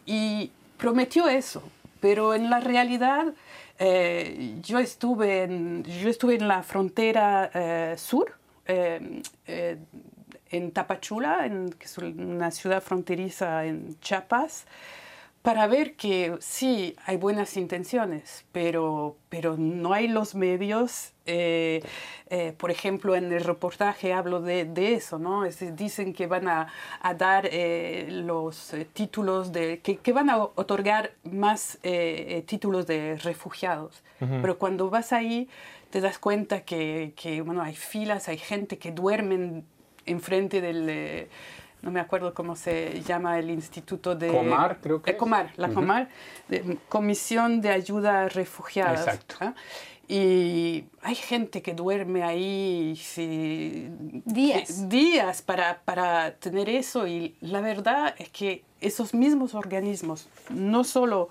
[0.05, 1.63] Y prometió eso,
[1.99, 3.33] pero en la realidad...
[3.79, 8.35] Eh, yo, estuve en, yo estuve en la frontera sur
[10.53, 14.65] en Tapachula, en, que es una ciudad fronteriza en Chiapas,
[15.43, 21.11] para ver que sí, hay buenas intenciones, pero, pero no hay los medios.
[21.25, 21.83] Eh,
[22.29, 25.43] eh, por ejemplo, en el reportaje hablo de, de eso, ¿no?
[25.43, 26.67] dicen que van a,
[27.01, 31.77] a dar eh, los títulos de, que, que, van a otorgar más
[32.45, 34.01] títulos de refugiados.
[34.19, 35.49] Pero cuando vas ahí,
[35.89, 39.65] te das cuenta que, que, bueno, hay filas, hay gente que duermen
[40.05, 41.27] enfrente del, eh,
[41.83, 44.29] no me acuerdo cómo se llama el instituto de...
[44.29, 45.11] Comar, creo que.
[45.11, 46.09] Eh, Comar, la Comar,
[46.87, 49.01] Comisión de Ayuda a Refugiados.
[49.01, 49.35] Exacto.
[49.41, 49.53] ¿ah?
[50.07, 52.99] Y hay gente que duerme ahí
[54.25, 60.83] días, días para, para, tener eso y la verdad es que esos mismos organismos no
[60.83, 61.29] solo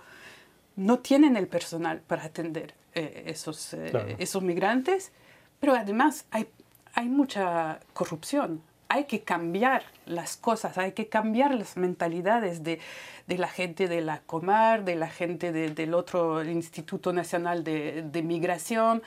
[0.76, 3.74] no tienen el personal para atender eh, esos,
[4.18, 5.12] esos migrantes,
[5.60, 6.46] pero además hay
[6.94, 8.62] hay mucha corrupción.
[8.88, 12.78] Hay que cambiar las cosas, hay que cambiar las mentalidades de,
[13.26, 19.02] la gente de la Comar, de la gente del otro Instituto Nacional de, Migración.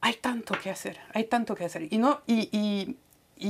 [0.00, 1.92] Hay tanto que hacer, hay tanto que hacer.
[1.92, 2.96] Y, no, y,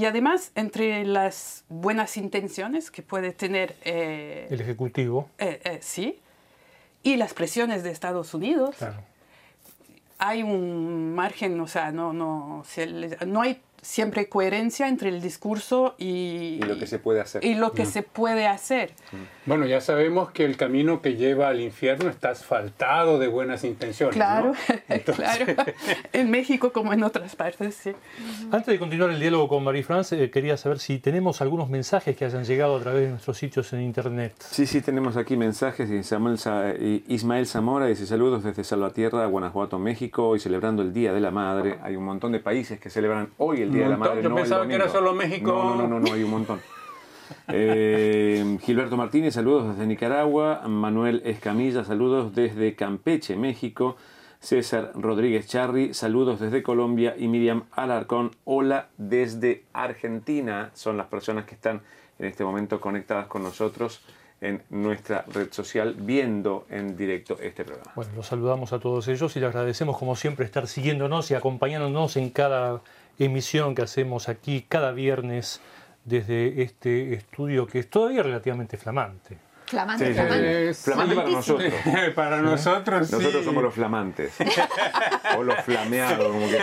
[0.05, 3.77] además, entre las buenas intenciones que puede tener...
[3.85, 5.31] Eh, el Ejecutivo.
[5.39, 6.21] Eh, eh, sí.
[7.03, 8.77] Y las presiones de Estados Unidos.
[8.77, 9.08] Claro
[10.19, 12.65] hay un margen, o sea, no, no,
[13.27, 17.43] no hay siempre coherencia entre el discurso y, Y lo que se puede hacer.
[17.43, 18.91] y lo que se puede hacer.
[19.47, 24.15] Bueno, ya sabemos que el camino que lleva al infierno está asfaltado de buenas intenciones.
[24.15, 24.21] ¿no?
[24.23, 24.53] Claro,
[24.91, 25.73] Entonces- claro.
[26.13, 27.93] En México como en otras partes, sí.
[28.51, 32.27] Antes de continuar el diálogo con Marie-France, eh, quería saber si tenemos algunos mensajes que
[32.27, 34.35] hayan llegado a través de nuestros sitios en internet.
[34.39, 35.89] Sí, sí, tenemos aquí mensajes.
[35.91, 40.93] y Samuel Sa- y Ismael Zamora dice saludos desde Salvatierra, Guanajuato, México, hoy celebrando el
[40.93, 41.79] Día de la Madre.
[41.83, 44.23] Hay un montón de países que celebran hoy el Día de la montón, Madre.
[44.23, 45.53] yo no el pensaba que era solo México.
[45.53, 46.61] No, no, no, no, hay un montón.
[47.49, 50.63] Eh, Gilberto Martínez, saludos desde Nicaragua.
[50.67, 53.97] Manuel Escamilla, saludos desde Campeche, México.
[54.41, 57.15] César Rodríguez Charri, saludos desde Colombia.
[57.19, 60.71] Y Miriam Alarcón, hola desde Argentina.
[60.73, 61.83] Son las personas que están
[62.19, 64.03] en este momento conectadas con nosotros
[64.41, 67.93] en nuestra red social viendo en directo este programa.
[67.97, 72.17] Bueno, los saludamos a todos ellos y les agradecemos como siempre estar siguiéndonos y acompañándonos
[72.17, 72.81] en cada
[73.19, 75.61] emisión que hacemos aquí cada viernes
[76.05, 79.39] desde este estudio que es todavía relativamente flamante.
[79.67, 80.73] Flamante, Sí, flamante.
[80.75, 80.83] sí.
[80.85, 81.73] Flamante para nosotros.
[82.15, 83.45] Para nosotros, Nosotros sí.
[83.45, 84.33] somos los flamantes.
[85.37, 86.59] o los flameados, como que.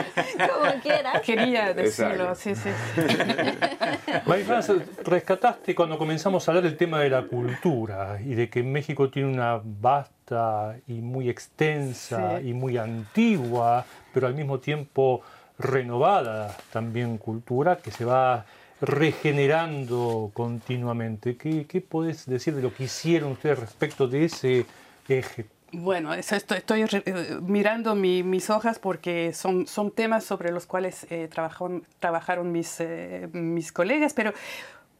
[0.47, 1.21] Como quieras.
[1.21, 2.35] Quería decirlo, Exacto.
[2.35, 2.69] sí, sí.
[4.25, 9.09] Marie-France, rescataste cuando comenzamos a hablar del tema de la cultura y de que México
[9.11, 12.49] tiene una vasta y muy extensa Sí.
[12.49, 15.21] y muy antigua, pero al mismo tiempo
[15.57, 18.45] renovada también cultura que se va
[18.81, 21.37] regenerando continuamente.
[21.37, 24.65] ¿Qué, qué podés decir de lo que hicieron ustedes respecto de ese
[25.07, 25.45] eje?
[25.71, 31.05] Bueno, estoy, estoy eh, mirando mi- mis hojas porque son, son temas sobre los cuales
[31.09, 34.33] eh, trabajaron, trabajaron mis, eh, mis colegas, pero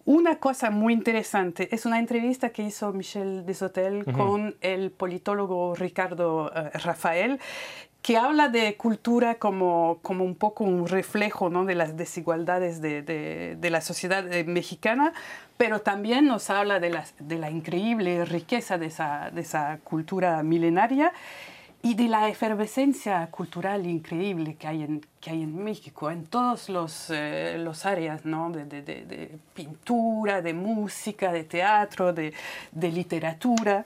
[0.04, 6.52] una cosa muy interesante es una entrevista que hizo Michel Desotel con el politólogo Ricardo
[6.54, 7.40] eh, Rafael,
[8.06, 11.66] que habla de cultura como, como un poco un reflejo ¿no?
[11.66, 15.12] de las desigualdades de, de- de la sociedad eh, mexicana,
[15.58, 20.44] pero también nos habla de, las- de la increíble riqueza de esa, de esa cultura
[20.44, 21.14] milenaria
[21.82, 26.70] y de la efervescencia cultural increíble que hay en, que hay en México, en todos
[26.70, 28.52] los, eh, los áreas, ¿no?
[28.52, 32.34] de, de- de- de pintura, de música, de teatro, de,
[32.92, 33.84] literatura.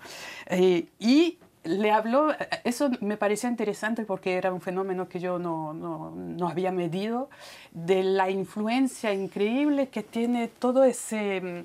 [0.47, 5.73] Eh, y le habló, eso me parecía interesante porque era un fenómeno que yo no,
[5.73, 7.29] no, no había medido,
[7.71, 11.41] de la influencia increíble que tiene todo ese...
[11.41, 11.59] mm,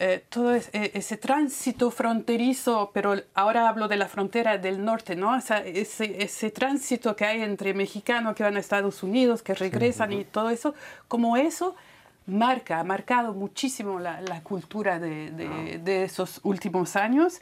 [0.00, 5.16] eh, todo es- eh, ese tránsito fronterizo, pero ahora hablo de la frontera del norte,
[5.16, 5.34] ¿no?
[5.36, 10.12] Esa- ese, ese tránsito que hay entre mexicanos que van a Estados Unidos, que regresan
[10.12, 10.74] y todo eso,
[11.08, 11.74] como eso
[12.26, 17.40] marca, ha marcado muchísimo la, la cultura de, de- de esos últimos años.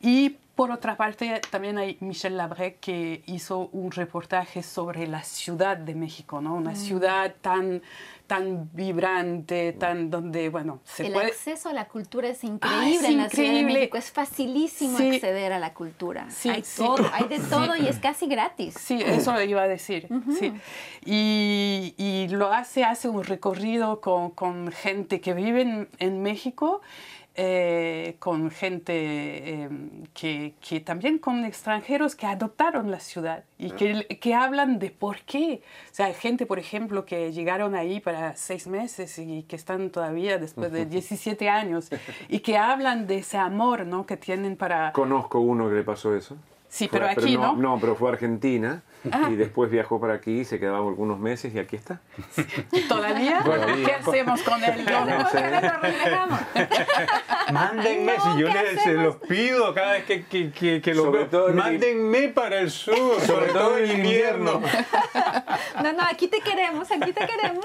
[0.00, 5.76] Y por otra parte, también hay Michel Labrec que hizo un reportaje sobre la Ciudad
[5.76, 6.54] de México, ¿no?
[6.54, 7.82] Una ciudad tan,
[8.26, 11.26] tan vibrante, tan donde, bueno, se el puede...
[11.26, 13.72] acceso a la cultura es increíble Ah, es en la Ciudad de increíble.
[13.80, 13.96] México.
[13.98, 15.14] Es facilísimo Sí.
[15.16, 16.26] acceder a la cultura.
[16.30, 16.82] Sí, hay sí.
[16.82, 18.74] todo, hay de todo y es casi gratis.
[18.80, 20.08] Sí, eso lo iba a decir.
[20.38, 20.52] sí.
[21.04, 26.80] y, y lo hace, hace un recorrido con, con gente que vive en, en México,
[27.38, 29.68] eh, con gente eh,
[30.14, 35.20] que, que también con extranjeros que adoptaron la ciudad y que, que hablan de por
[35.20, 35.60] qué.
[35.92, 39.90] O sea, hay gente, por ejemplo, que llegaron ahí para seis meses y que están
[39.90, 41.90] todavía después de 17 años
[42.28, 44.06] y que hablan de ese amor ¿no?
[44.06, 44.92] que tienen para...
[44.92, 46.36] Conozco uno que le pasó eso.
[46.68, 47.54] Sí, Fue- pero aquí no.
[47.56, 49.28] No, pero fue a Argentina Ah.
[49.30, 52.00] y después viajó para aquí, se quedaba algunos meses y aquí está.
[52.88, 53.40] ¿Todavía?
[53.44, 53.86] Todavía.
[53.86, 54.84] ¿Qué hacemos con él?
[54.84, 55.40] No sé.
[55.50, 56.40] Lo relajamos.
[57.52, 60.94] Mándenme, No, si yo ¿qué les, se los pido cada vez que, que, que, que
[60.94, 61.28] lo Sobre veo.
[61.28, 64.60] todo en- Mándenme para el sur, sobre, todo en invierno.
[65.82, 67.64] No, no, aquí te queremos, aquí te queremos.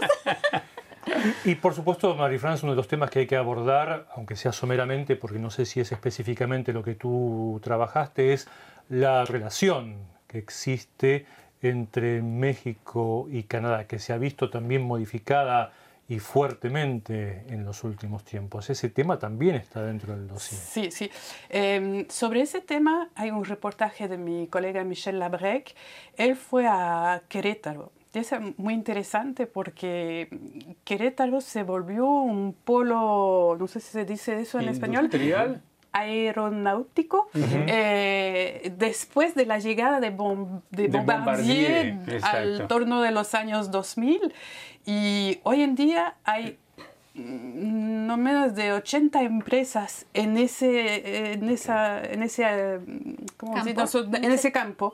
[1.46, 5.16] Y por supuesto, Marie-France, uno de los temas que hay que abordar, aunque sea someramente,
[5.16, 8.48] porque no sé si es específicamente lo que tú trabajaste, es
[8.92, 9.96] la relación
[10.28, 11.26] que existe
[11.62, 15.72] entre México y Canadá, que se ha visto también modificada
[16.10, 18.70] y fuertemente en los últimos tiempos.
[18.70, 20.60] Ese tema también está dentro del dossier.
[20.60, 21.10] Sí, sí.
[21.50, 25.74] Eh, sobre ese tema hay un reportaje de mi colega Michel Labrec.
[26.18, 27.94] Él fue a Querétaro.
[28.14, 30.28] Es muy interesante porque
[30.84, 35.62] Querétaro se volvió un polo, no sé si se dice eso en español, Industrial.
[35.94, 43.12] Aeronáutico eh, después de la llegada de, Bom- de De Bombardier, Bombardier, al torno de
[43.12, 44.34] los años 2000
[44.86, 46.58] y hoy en día hay
[47.16, 52.80] mm, no menos de 80 empresas en ese en esa en ese eh,
[53.38, 53.66] ¿cómo Campo.
[53.66, 53.78] decir?
[53.78, 54.94] No, so- en ese campo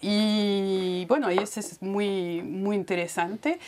[0.00, 3.58] y bueno y eso es muy muy interesante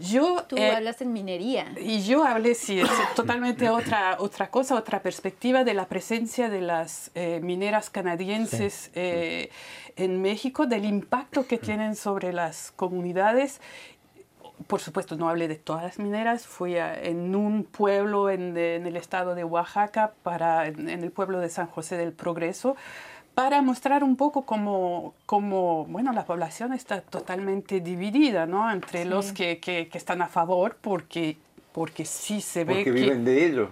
[0.00, 1.72] Yo, Tú hablas en minería.
[1.80, 6.60] Y yo hablé, sí, es totalmente otra, otra cosa, otra perspectiva de la presencia de
[6.60, 7.10] las
[7.42, 13.60] mineras canadienses en México, del impacto que tienen sobre las comunidades
[14.66, 19.34] por supuesto, no hablé de todas las mineras, fui en un pueblo en, el estado
[19.34, 22.76] de Oaxaca, para, en, el pueblo de San José del Progreso,
[23.38, 28.68] para mostrar un poco cómo, cómo bueno, la población está totalmente dividida, ¿no?
[28.68, 31.36] Entre los que, que, que, están a favor porque
[31.70, 33.70] porque sí se ve porque viven de ello.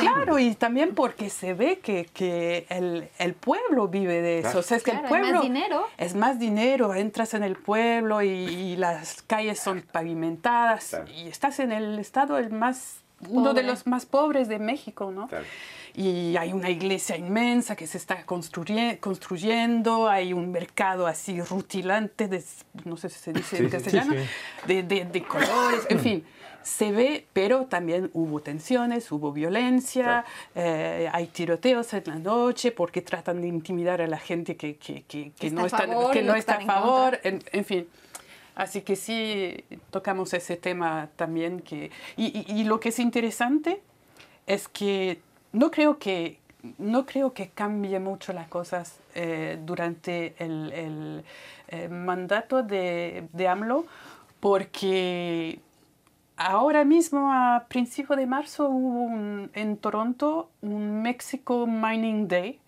[0.00, 4.58] Claro, y también porque se ve que, que el, el, pueblo vive de eso.
[4.58, 5.28] O sea, es que el pueblo...
[5.28, 5.86] Es más dinero.
[5.96, 6.94] Es más dinero.
[6.94, 12.50] Entras en el pueblo y, las calles son pavimentadas y estás en el estado el
[12.50, 12.96] más...
[13.30, 15.30] Uno de los más pobres de México, ¿no?
[15.98, 22.40] Y hay una iglesia inmensa que se está construyendo, hay un mercado así rutilante, de,
[22.84, 24.14] no sé si se dice en castellano,
[24.64, 26.24] De, de, de, colores, en fin
[26.62, 33.00] se ve, pero también hubo tensiones, hubo violencia, eh, hay tiroteos en la noche porque
[33.00, 36.56] tratan de intimidar a la gente que, que, que, que no, está, que no está
[36.56, 37.88] a favor, en, fin.
[38.54, 41.60] Así que sí, tocamos ese tema también.
[41.60, 43.80] Que, y, y, lo que es interesante
[44.46, 45.20] es que
[45.52, 46.38] no creo que,
[46.78, 51.24] no creo que cambie mucho las cosas eh, durante el,
[51.68, 53.86] eh, mandato de, de AMLO,
[54.40, 55.60] porque
[56.40, 62.60] Ahora mismo, a principios de marzo, hubo en Toronto un Mexico Mining Day,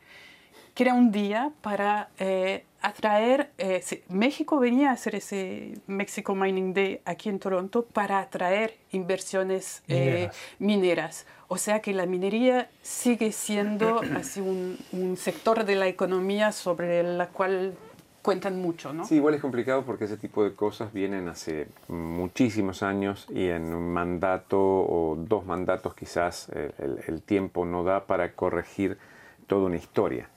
[0.74, 6.72] que era un día para eh, atraer, eh, México venía a hacer ese Mexico Mining
[6.72, 11.26] Day aquí en Toronto para atraer inversiones eh, mineras.
[11.48, 17.02] O sea que la minería sigue siendo así un, un sector de la economía sobre
[17.02, 17.74] la cual
[18.22, 19.04] cuentan mucho, ¿no?
[19.06, 23.74] Sí, igual es complicado porque ese tipo de cosas vienen hace muchísimos años y en
[23.74, 28.98] un mandato o dos mandatos quizás el, tiempo no da para corregir
[29.46, 30.28] toda una historia.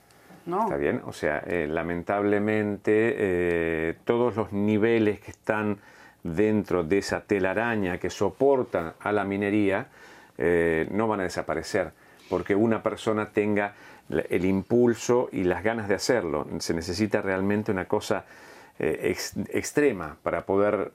[0.46, 0.64] No.
[0.64, 1.00] ¿Está bien?
[1.06, 5.78] O sea, eh, lamentablemente eh, todos los niveles que están
[6.22, 9.88] dentro de esa telaraña que soportan a la minería
[10.36, 11.92] no van a desaparecer
[12.28, 13.74] porque una persona tenga
[14.08, 16.46] el impulso y las ganas de hacerlo.
[16.58, 18.24] Se necesita realmente una cosa
[18.78, 19.16] eh,
[19.50, 20.92] extrema para poder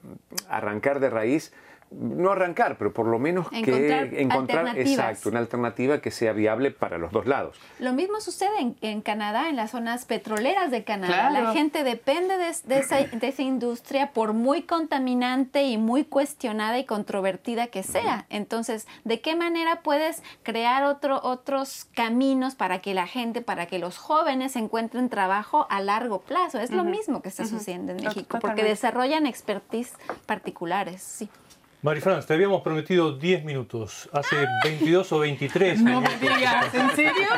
[0.48, 1.52] arrancar de raíz
[1.90, 6.70] no arrancar, pero por lo menos encontrar que encontrar exacto, una alternativa que sea viable
[6.70, 7.56] para los dos lados.
[7.80, 11.30] Lo mismo sucede en, Canadá, en las zonas petroleras de Canadá.
[11.30, 17.82] La gente depende de, esa, industria por muy contaminante y muy cuestionada y controvertida que
[17.82, 18.26] sea.
[18.28, 23.78] Entonces, ¿de qué manera puedes crear otro, otros caminos para que la gente, para que
[23.78, 26.60] los jóvenes encuentren trabajo a largo plazo?
[26.60, 29.94] Es lo mismo que está sucediendo en México, porque desarrollan expertise
[30.26, 31.28] particulares, sí.
[31.82, 37.28] Marifrance, te habíamos prometido 10 minutos, hace 22 o 23 No me digas, ¿en serio?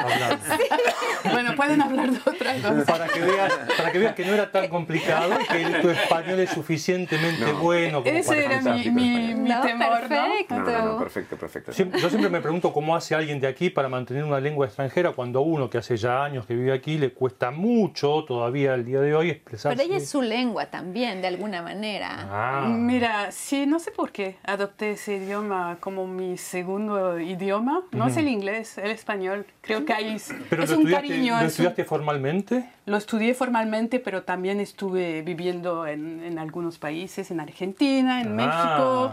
[0.59, 1.31] Sí.
[1.31, 2.85] Bueno, pueden hablar de otras cosas.
[2.85, 6.41] Para que, veas, para que veas que no era tan complicado y que tu español
[6.41, 10.59] es suficientemente bueno como Ese era mi, mi, mi temor, perfecto.
[10.59, 10.99] ¿no?
[10.99, 11.73] perfecto, perfecto.
[11.73, 15.39] Yo siempre me pregunto cómo hace alguien de aquí para mantener una lengua extranjera cuando
[15.39, 19.01] a uno que hace ya años que vive aquí le cuesta mucho todavía el día
[19.01, 19.77] de hoy expresarse.
[19.77, 22.27] Pero ella es su lengua también, de alguna manera.
[22.29, 22.67] Ah.
[22.69, 27.83] Mira, sí, no sé por qué adopté ese idioma como mi segundo idioma.
[27.93, 29.47] No es el inglés, el español.
[29.61, 30.17] Creo que hay
[30.51, 31.39] ¿Pero es un cariño.
[31.41, 32.69] ¿Lo estudiaste formalmente?
[32.87, 39.13] Lo estudié formalmente, pero también estuve viviendo en, en algunos países, en Argentina, en ah.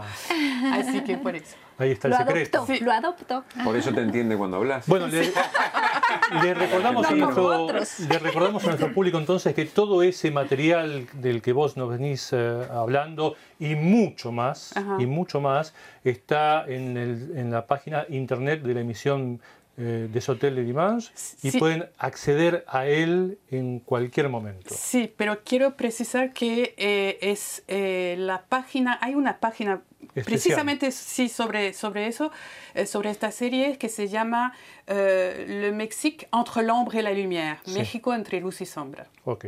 [0.72, 1.56] Así que por eso.
[1.80, 2.66] Ahí está el secreto.
[2.82, 3.44] Lo adoptó.
[3.64, 4.86] Por eso te entiende cuando hablas.
[4.86, 5.32] Bueno, le,
[6.54, 7.68] recordamos a nuestro,
[8.06, 12.34] le recordamos a nuestro público entonces que todo ese material del que vos nos venís
[12.34, 15.72] eh, hablando y mucho más, y mucho más,
[16.04, 19.40] está en, el, en la página internet de la emisión
[19.78, 21.10] eh, de Sotel de Dimanche
[21.42, 24.74] y pueden acceder a él en cualquier momento.
[24.74, 29.80] Sí, pero quiero precisar que eh, es la página, hay una página
[30.14, 32.30] Precisamente sí sobre, sobre eso,
[32.74, 34.52] eh, sobre esta serie que se llama
[34.86, 39.06] eh, Le Mexique entre l'ombre et la lumière, México entre luz y sombra.
[39.24, 39.46] Ok,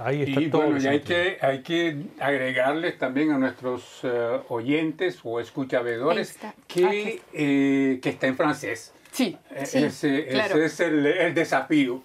[0.00, 0.62] ahí está y, todo.
[0.62, 7.20] Bueno, y hay que, hay que agregarles también a nuestros eh, oyentes o escuchabedores que,
[7.32, 8.92] que está en francés.
[9.12, 12.02] Sí, ese, es el, desafío.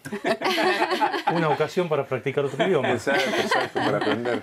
[1.34, 2.92] Una ocasión para practicar otro idioma.
[2.92, 4.42] Exacto, exacto, para aprender.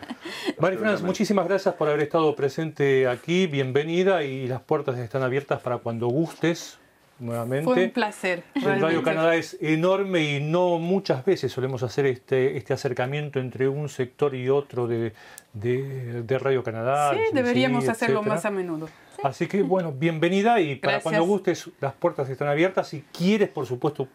[0.59, 3.47] Mari muchísimas gracias por haber estado presente aquí.
[3.47, 6.79] Bienvenida y las puertas están abiertas para cuando gustes
[7.19, 7.65] nuevamente.
[7.65, 8.43] Fue un placer.
[8.55, 9.03] El Radio.
[9.03, 14.35] Canadá es enorme y no muchas veces solemos hacer este, este acercamiento entre un sector
[14.35, 15.13] y otro de,
[15.53, 17.13] de- de Radio Canadá.
[17.15, 18.35] Sí, deberíamos hacerlo etcétera.
[18.35, 18.89] más a menudo.
[19.23, 21.03] Así que bueno, bienvenida y para Gracias.
[21.03, 22.89] cuando gustes las puertas están abiertas.
[22.89, 24.09] Si quieres, por supuesto,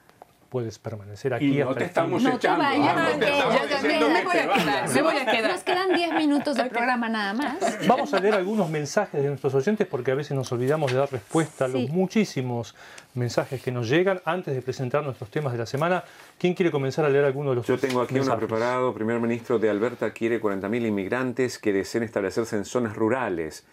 [0.49, 1.59] puedes permanecer aquí.
[1.59, 2.21] Y no te estamos.
[2.21, 2.63] No te echando.
[2.63, 4.89] vayas, ah, no te que estamos yo también me voy a quedar.
[4.89, 5.51] Me voy a quedar.
[5.51, 7.57] Nos quedan 10 minutos de programa nada más.
[7.87, 11.11] Vamos a leer algunos mensajes de nuestros oyentes porque a veces nos olvidamos de dar
[11.11, 11.87] respuesta a los Sí.
[11.89, 12.75] muchísimos
[13.13, 16.03] mensajes que nos llegan antes de presentar nuestros temas de la semana.
[16.37, 18.93] ¿Quién quiere comenzar a leer alguno de los Yo tengo aquí uno preparado.
[18.93, 23.63] Primer ministro de Alberta quiere 40.000 inmigrantes que deseen establecerse en zonas rurales.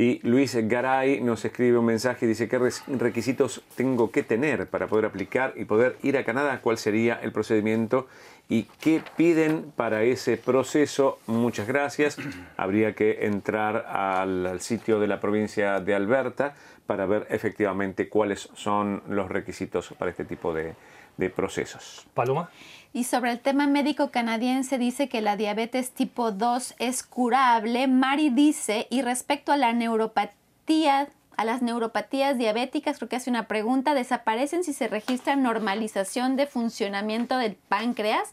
[0.00, 4.86] Y Luis Garay nos escribe un mensaje y dice, ¿qué requisitos tengo que tener para
[4.86, 6.62] poder aplicar y poder ir a Canadá?
[6.62, 8.08] ¿Cuál sería el procedimiento?
[8.48, 11.18] ¿Y qué piden para ese proceso?
[11.26, 12.16] Muchas gracias.
[12.56, 16.54] Habría que entrar al, al sitio de la provincia de Alberta
[16.86, 20.72] para ver efectivamente cuáles son los requisitos para este tipo de,
[21.18, 22.06] de procesos.
[22.14, 22.48] Paloma.
[22.92, 27.86] Y sobre el tema médico canadiense dice que la diabetes tipo 2 es curable.
[27.86, 33.46] Mari dice, y respecto a la neuropatía, a las neuropatías diabéticas, creo que hace una
[33.46, 38.32] pregunta, desaparecen si se registra normalización de funcionamiento del páncreas.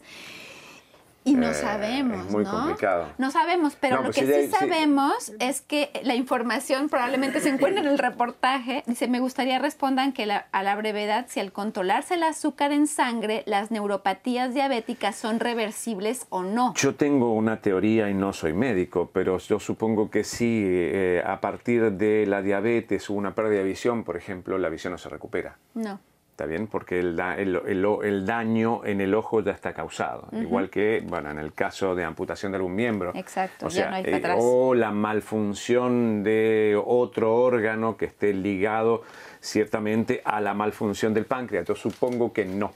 [1.28, 2.50] Y no Eh, sabemos, es muy ¿no?
[2.50, 3.06] complicado.
[3.18, 4.52] No sabemos, pero No, lo pues que sí, sí, de- sí.
[4.52, 8.82] sabemos es que la información probablemente se encuentra en el reportaje.
[8.86, 12.86] Dice, me gustaría respondan que la- a la brevedad, si al controlarse el azúcar en
[12.86, 16.72] sangre, las neuropatías diabéticas son reversibles o no.
[16.76, 21.40] Yo tengo una teoría y no soy médico, pero yo supongo que sí, eh, a
[21.40, 25.08] partir de la diabetes o una pérdida de visión, por ejemplo, la visión no se
[25.08, 25.58] recupera.
[25.74, 26.00] No.
[26.38, 26.68] ¿Está bien?
[26.68, 30.28] Porque el, da- el- el- el daño en el ojo ya está causado.
[30.30, 33.10] Igual que, bueno, en el caso de amputación de algún miembro.
[33.16, 38.32] Exacto, O ya sea, no hay eh, o la malfunción de otro órgano que esté
[38.32, 39.02] ligado
[39.40, 41.66] ciertamente a la malfunción del páncreas.
[41.66, 42.72] Yo supongo que no,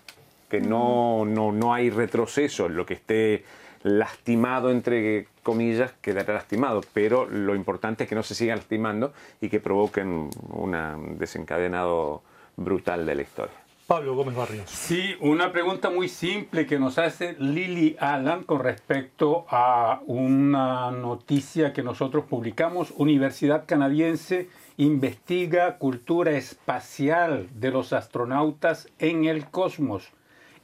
[0.51, 2.69] que no, no, no hay retroceso.
[2.69, 3.45] Lo que esté
[3.85, 6.81] lastimado, entre comillas, quedará lastimado.
[6.93, 12.25] Pero lo importante es que no se sigan lastimando y que provoquen un desencadenado
[12.57, 13.55] brutal de la historia.
[13.87, 14.71] Pablo Gómez Barrios.
[14.71, 21.73] Sí, una pregunta muy simple que nos hace Lily Allen con respecto a una noticia
[21.75, 22.93] que nosotros publicamos.
[22.93, 24.49] Universidad canadiense
[24.79, 30.09] investiga cultura espacial de los astronautas en el cosmos.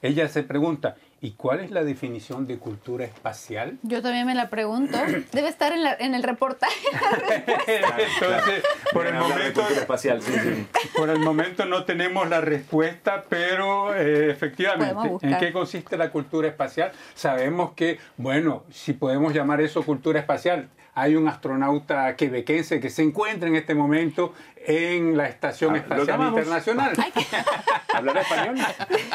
[0.00, 3.78] Ella se pregunta, ¿y cuál es la definición de cultura espacial?
[3.82, 4.96] Yo también me la pregunto.
[5.32, 6.72] Debe estar en, la- en el reportaje.
[7.66, 8.62] Entonces,
[8.92, 10.66] por el Hablar momento cultura espacial, sí, sí.
[10.96, 16.48] Por el momento no tenemos la respuesta, pero eh, efectivamente, ¿en qué consiste la cultura
[16.48, 16.92] espacial?
[17.14, 23.02] Sabemos que, bueno, si podemos llamar eso cultura espacial, hay un astronauta quebequense que se
[23.02, 26.28] encuentra en este momento en la Estación Ah, ¿lo Espacial?
[26.28, 26.92] Internacional.
[27.94, 28.56] ¿Hablará español?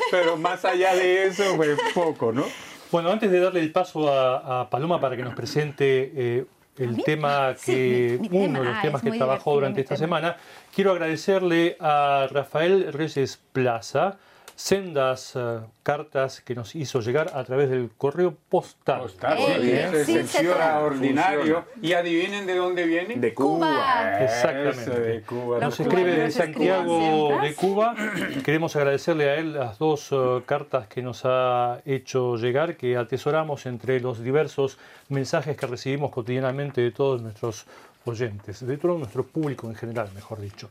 [0.09, 2.45] Pero más allá de eso, pues poco, ¿no?
[2.91, 6.45] Bueno, antes de darle el paso a, a Paloma para que nos presente eh,
[6.77, 8.59] el tema Sí, que mi- mi uno tema.
[8.59, 10.05] de los Ah, temas que trabajó durante esta tema.
[10.05, 10.37] semana,
[10.73, 14.17] quiero agradecerle a Rafael Reyes Plaza
[14.55, 19.01] sendas eh, cartas que nos hizo llegar a través del correo postal.
[19.01, 21.65] Postal, Eh, sí, sí, extraordinario.
[21.81, 23.15] Y adivinen de dónde viene.
[23.15, 23.67] De Cuba.
[23.67, 24.23] Cuba.
[24.23, 24.81] Exactamente.
[24.81, 25.59] Eso, de Cuba.
[25.59, 27.55] Nos escribe de Santiago de.
[27.55, 27.95] Cuba.
[28.43, 33.65] Queremos agradecerle a él las dos eh, cartas que nos ha hecho llegar, que atesoramos
[33.65, 34.77] entre los diversos
[35.09, 37.65] mensajes que recibimos cotidianamente de todos nuestros
[38.05, 40.69] oyentes, de todo nuestro público en general, mejor dicho.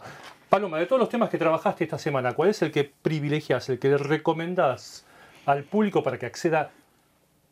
[0.48, 3.78] Paloma, de todos los temas que trabajaste esta semana, ¿cuál es el que privilegias, el
[3.78, 5.04] que le recomendás
[5.46, 6.70] al público para que acceda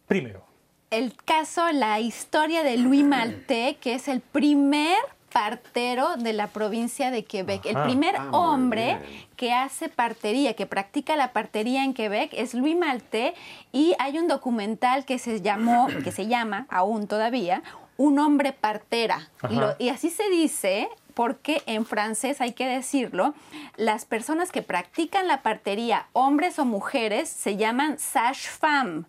[0.06, 0.44] primero?
[0.90, 4.96] El caso, la historia de Louis Malté, que es el primer
[5.32, 7.64] partero de la provincia de Quebec.
[7.64, 8.98] El primer Ah, hombre
[9.36, 13.34] que hace partería, que practica la partería en Quebec es Louis Malté
[13.72, 17.62] y hay un documental que se llamó, que se llama aún todavía,
[18.00, 19.28] Un hombre partera.
[19.50, 19.76] Y, lo- Ajá.
[19.78, 23.34] y así se dice porque en francés hay que decirlo,
[23.76, 29.04] las personas que practican la partería, hombres o mujeres, se llaman sage-femme.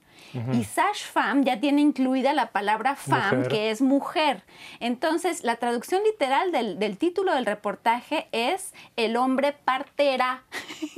[0.54, 3.48] Y sage-femme ya tiene incluida la palabra femme, Mujer.
[3.50, 4.44] que es mujer.
[4.80, 10.44] Entonces, la traducción literal del, del título del reportaje es el hombre partera.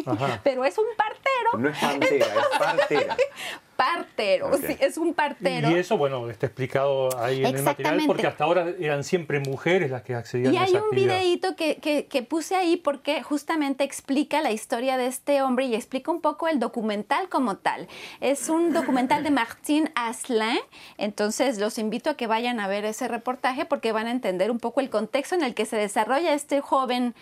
[0.06, 0.40] Ajá.
[0.44, 1.58] Pero es un partero.
[1.58, 3.18] No es pantera, es partera.
[3.76, 5.70] Partero, sí, es un partero.
[5.72, 9.92] Y eso, bueno, está explicado ahí en el material, porque hasta ahora eran siempre mujeres
[9.92, 11.20] las que accedían Y a hay esa un actividad.
[11.20, 15.76] videíto que, que- que puse ahí porque justamente explica la historia de este hombre y
[15.76, 17.88] explica un poco el documental como tal.
[18.22, 20.60] Es un documental de Martín Asselin,
[20.98, 24.60] entonces los invito a que vayan a ver ese reportaje porque van a entender un
[24.60, 27.16] poco el contexto en el que se desarrolla este joven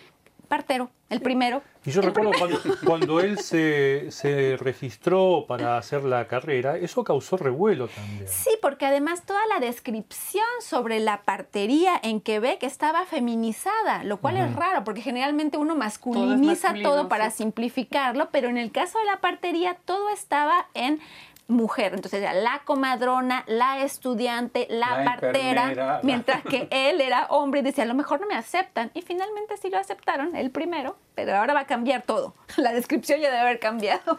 [0.52, 1.62] partero, el primero.
[1.86, 7.38] Y yo recuerdo cuando, cuando, él se, se, registró para hacer la carrera, eso causó
[7.38, 8.28] revuelo también.
[8.28, 14.36] Sí, porque además toda la descripción sobre la partería en Quebec estaba feminizada, lo cual
[14.36, 19.06] es raro, porque generalmente uno masculiniza todo, todo para simplificarlo, pero en el caso de
[19.06, 21.00] la partería todo estaba en
[21.48, 21.94] mujer.
[21.94, 27.84] Entonces era la comadrona, la estudiante, la, partera, mientras que él era hombre y decía,
[27.84, 28.90] a lo mejor no me aceptan.
[28.94, 32.34] Y finalmente sí lo aceptaron, el primero, pero ahora va a cambiar todo.
[32.56, 34.18] La descripción ya debe haber cambiado.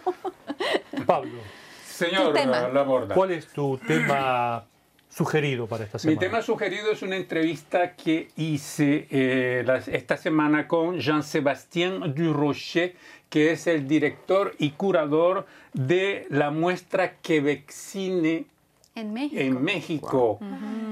[1.06, 1.40] Pablo.
[1.86, 2.34] Señor
[2.74, 3.14] Laborda.
[3.14, 4.66] ¿Cuál es tu tema
[5.10, 6.20] sugerido para esta semana?
[6.20, 12.96] Mi tema sugerido es una entrevista que hice eh, esta semana con Jean-Sébastien Durocher,
[13.34, 18.46] que es el director y curador de la muestra Quebec Cine
[18.94, 19.42] en México.
[19.42, 20.40] En México.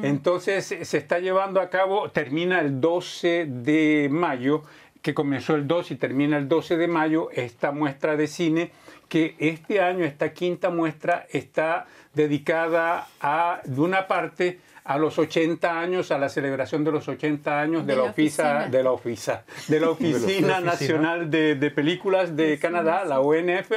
[0.02, 4.64] Entonces se está llevando a cabo, termina el 12 de mayo,
[5.04, 8.72] que comenzó el 2 y termina el 12 de mayo, esta muestra de cine,
[9.08, 11.86] que este año, esta quinta muestra, está
[12.16, 14.60] dedicada a, de una parte,
[14.94, 18.68] a los 80 años, a la celebración de los 80 años de, la, oficina.
[18.68, 23.72] de la oficina, de la Oficina Nacional de, de, Películas de Canadá, la ONF,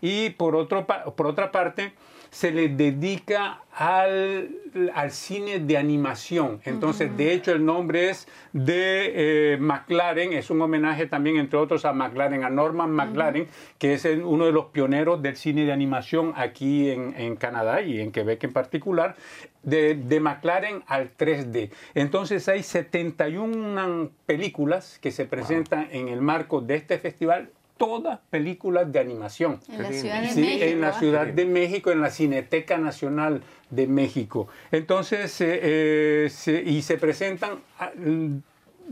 [0.00, 1.92] y por, otro, por otra parte
[2.30, 4.50] se le dedica al,
[4.94, 6.60] al cine de animación.
[6.64, 11.84] Entonces, de hecho, el nombre es de eh, McLaren, es un homenaje también, entre otros,
[11.84, 16.32] a McLaren, a Norman McLaren, que es uno de los pioneros del cine de animación
[16.36, 19.16] aquí en, en Canadá y en Quebec en particular,
[19.62, 21.70] de, de, McLaren al 3D.
[21.94, 27.50] Entonces, hay 71 películas que se presentan en el marco de este festival
[27.80, 29.58] todas películas de animación.
[29.70, 30.64] En la Ciudad de México.
[30.66, 34.48] En la Ciudad de México, en la Cineteca Nacional de México.
[34.70, 37.60] Entonces, eh, se, y se presentan,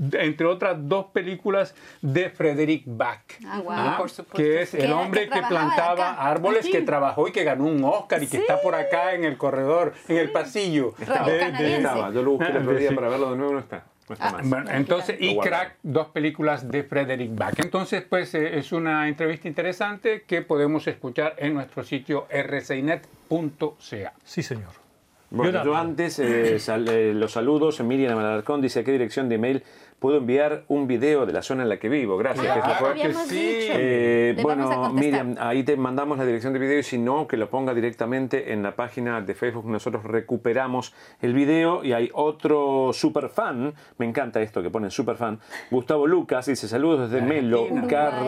[0.01, 3.21] entre otras, dos películas de Frederick Bach.
[3.47, 3.97] Ah, wow.
[3.99, 4.39] Por supuesto.
[4.39, 8.27] Que es el hombre que, plantaba árboles, que trabajó y que ganó un Oscar y
[8.27, 10.95] que está por acá en el corredor, en el pasillo.
[10.99, 12.11] Estaba, estaba.
[12.11, 13.85] Yo lo busqué el otro día para verlo de nuevo, no está.
[14.19, 17.55] Ah, bueno, entonces, y Crack, dos películas de Frederick Bach.
[17.59, 24.13] Entonces, pues eh, es una entrevista interesante que podemos escuchar en nuestro sitio rcinet.ca.
[24.25, 24.88] Sí, señor.
[25.31, 29.63] Bueno, yo antes, eh, eh, los saludos, Miriam Alarcón dice, ¿a qué dirección de email
[29.99, 32.17] puedo enviar un video de la zona en la que vivo.
[32.17, 32.47] Gracias.
[32.95, 33.59] Que sí.
[33.71, 37.51] Eh, bueno, Miriam, ahí te mandamos la dirección de video y si no, que lo
[37.51, 39.67] ponga directamente en la página de Facebook.
[39.67, 45.17] Nosotros recuperamos el video y hay otro super fan, me encanta esto que ponen super
[45.17, 47.67] fan, Gustavo Lucas, dice saludos desde Melo,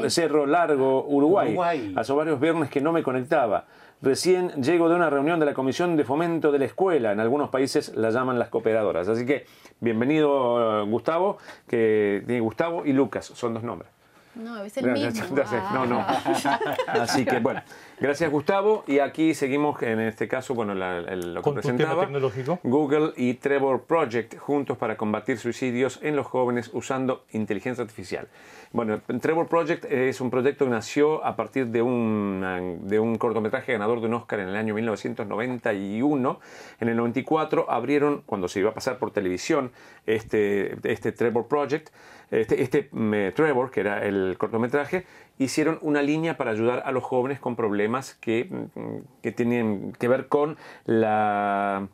[0.09, 1.48] Cerro Largo, Uruguay.
[1.48, 1.94] Uruguay.
[1.96, 3.66] Hace varios viernes que no me conectaba.
[4.03, 7.12] Recién llego de una reunión de la Comisión de Fomento de la Escuela.
[7.12, 9.09] En algunos países la llaman las cooperadoras.
[9.09, 9.44] Así que
[9.80, 11.36] bienvenido Gustavo,
[11.68, 13.90] que tiene Gustavo y Lucas, son dos nombres.
[14.34, 15.11] No, es el mismo.
[15.74, 16.07] No, no.
[16.86, 17.61] Así que bueno,
[18.01, 18.84] gracias Gustavo.
[18.86, 22.09] Y aquí seguimos, en este caso, bueno, lo que presentaba
[22.62, 28.28] Google y Trevor Project juntos para combatir suicidios en los jóvenes usando inteligencia artificial.
[28.72, 33.72] Bueno, Trevor Project es un proyecto que nació a partir de un, de un cortometraje
[33.72, 36.40] ganador de un Oscar en el año 1991.
[36.78, 39.72] En el 94 abrieron, cuando se iba a pasar por televisión,
[40.07, 41.88] este, este Trevor Project,
[42.30, 45.05] este, este mm, Trevor, que era el cortometraje,
[45.45, 50.09] hicieron una línea para ayudar a los jóvenes con problemas que, mm, que tienen que
[50.09, 51.88] ver con la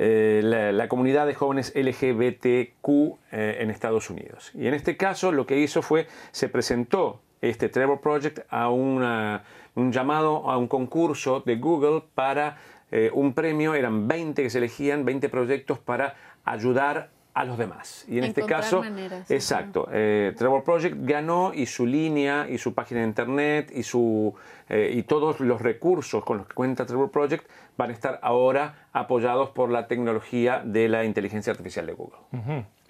[0.00, 4.52] eh, la, comunidad de jóvenes LGBTQ eh, en Estados Unidos.
[4.54, 9.42] Y en este caso lo que hizo fue, se presentó este Trevor Project a un
[9.90, 12.58] llamado, a un concurso de Google para
[12.92, 16.14] eh, un premio, eran 20 que se elegían, 20 proyectos para
[16.44, 18.04] ayudar a los demás.
[18.08, 18.82] Y en este caso,
[19.28, 24.34] exacto, Trevor Project ganó y su línea y su página de internet y, su,
[24.68, 29.50] y todos los recursos con los que cuenta Trevor Project van a estar ahora apoyados
[29.50, 32.18] por la tecnología de la inteligencia artificial de Google.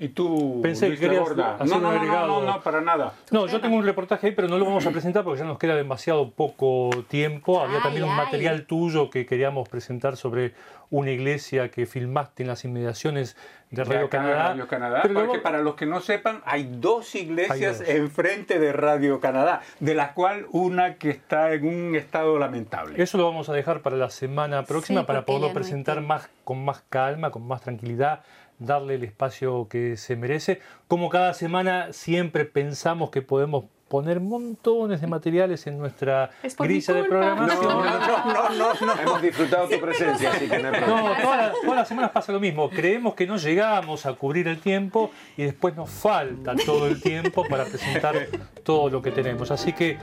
[0.01, 3.15] ¿Y tú, Pensé que querías no, no, no, no, no, para nada.
[3.33, 5.59] No, yo tengo un reportaje ahí, pero no lo vamos a presentar porque ya nos
[5.59, 7.61] queda demasiado poco tiempo.
[7.61, 10.55] Había también un material tuyo que queríamos presentar sobre
[10.91, 13.37] una iglesia que filmaste en las inmediaciones
[13.71, 14.49] de Radio Canadá.
[14.51, 19.63] Radio Canadá porque para los que no sepan, hay dos iglesias enfrente de Radio Canadá,
[19.81, 23.03] de la cual una que está en un estado lamentable.
[23.03, 26.83] Eso lo vamos a dejar para la semana próxima para poderlo presentar más, con más
[26.89, 28.23] calma, con más tranquilidad,
[28.59, 30.61] darle el espacio que se merece.
[30.87, 37.05] Como cada semana siempre pensamos que podemos poner montones de materiales en nuestra grilla de
[37.05, 37.65] programación.
[37.65, 41.89] No, no, no, no, Hemos disfrutado tu presencia, así que no hay No, todas, las
[41.89, 42.69] semanas pasa lo mismo.
[42.69, 47.45] Creemos que no llegamos a cubrir el tiempo y después nos falta todo el tiempo
[47.49, 48.29] para presentar
[48.63, 49.51] todo lo que tenemos.
[49.51, 49.99] Así que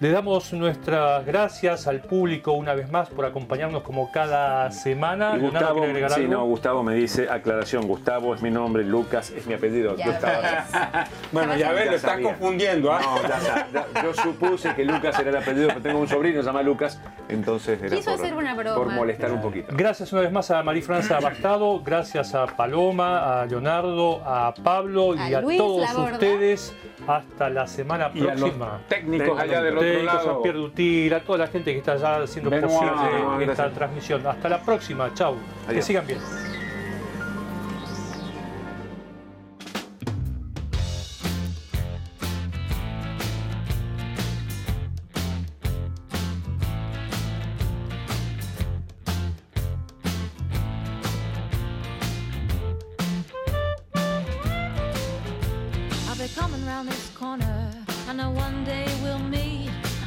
[0.00, 5.34] le damos nuestras gracias al público una vez más por acompañarnos como cada semana.
[5.36, 5.84] Y Gustavo,
[6.14, 9.96] sí, no, Gustavo me dice, aclaración, Gustavo es mi nombre, Lucas es mi apellido.
[11.32, 12.92] bueno, ya ves, lo estás confundiendo.
[12.92, 13.00] ¿ah?
[14.02, 17.82] Yo supuse que Lucas era el apellido, pero tengo un sobrino, se llama Lucas, entonces
[17.82, 18.76] era Quiso por, hacer una broma.
[18.76, 19.68] por molestar un poquito.
[19.70, 25.34] Gracias una vez más a Marifranza Bastado, gracias a Paloma, a Leonardo, a Pablo y
[25.34, 26.74] a, todos ustedes.
[27.06, 28.66] Hasta la semana y próxima.
[28.66, 30.30] A los técnicos allá del otro lado.
[30.30, 34.26] A Pierre Dutil, a toda la gente que está allá haciendo posible esta transmisión.
[34.26, 35.36] Hasta la próxima, chau.
[35.68, 36.18] Que sigan bien.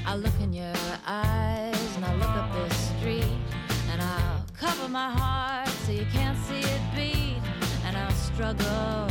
[0.10, 0.74] I look in your
[1.06, 3.38] eyes and I look up the street
[3.92, 7.38] and I'll cover my heart so you can't see it beat.
[7.86, 9.09] And I'll struggle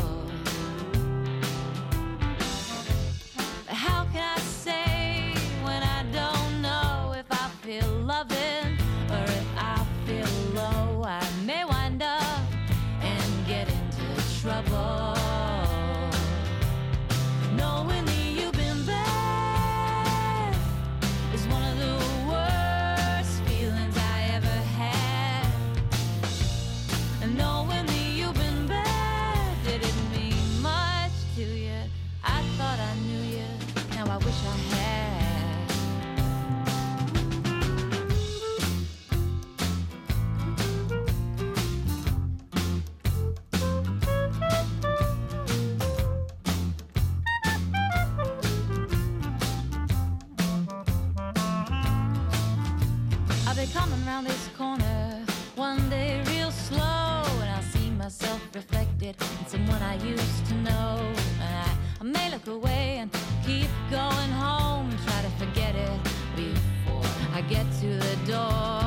[67.48, 68.77] get to the door.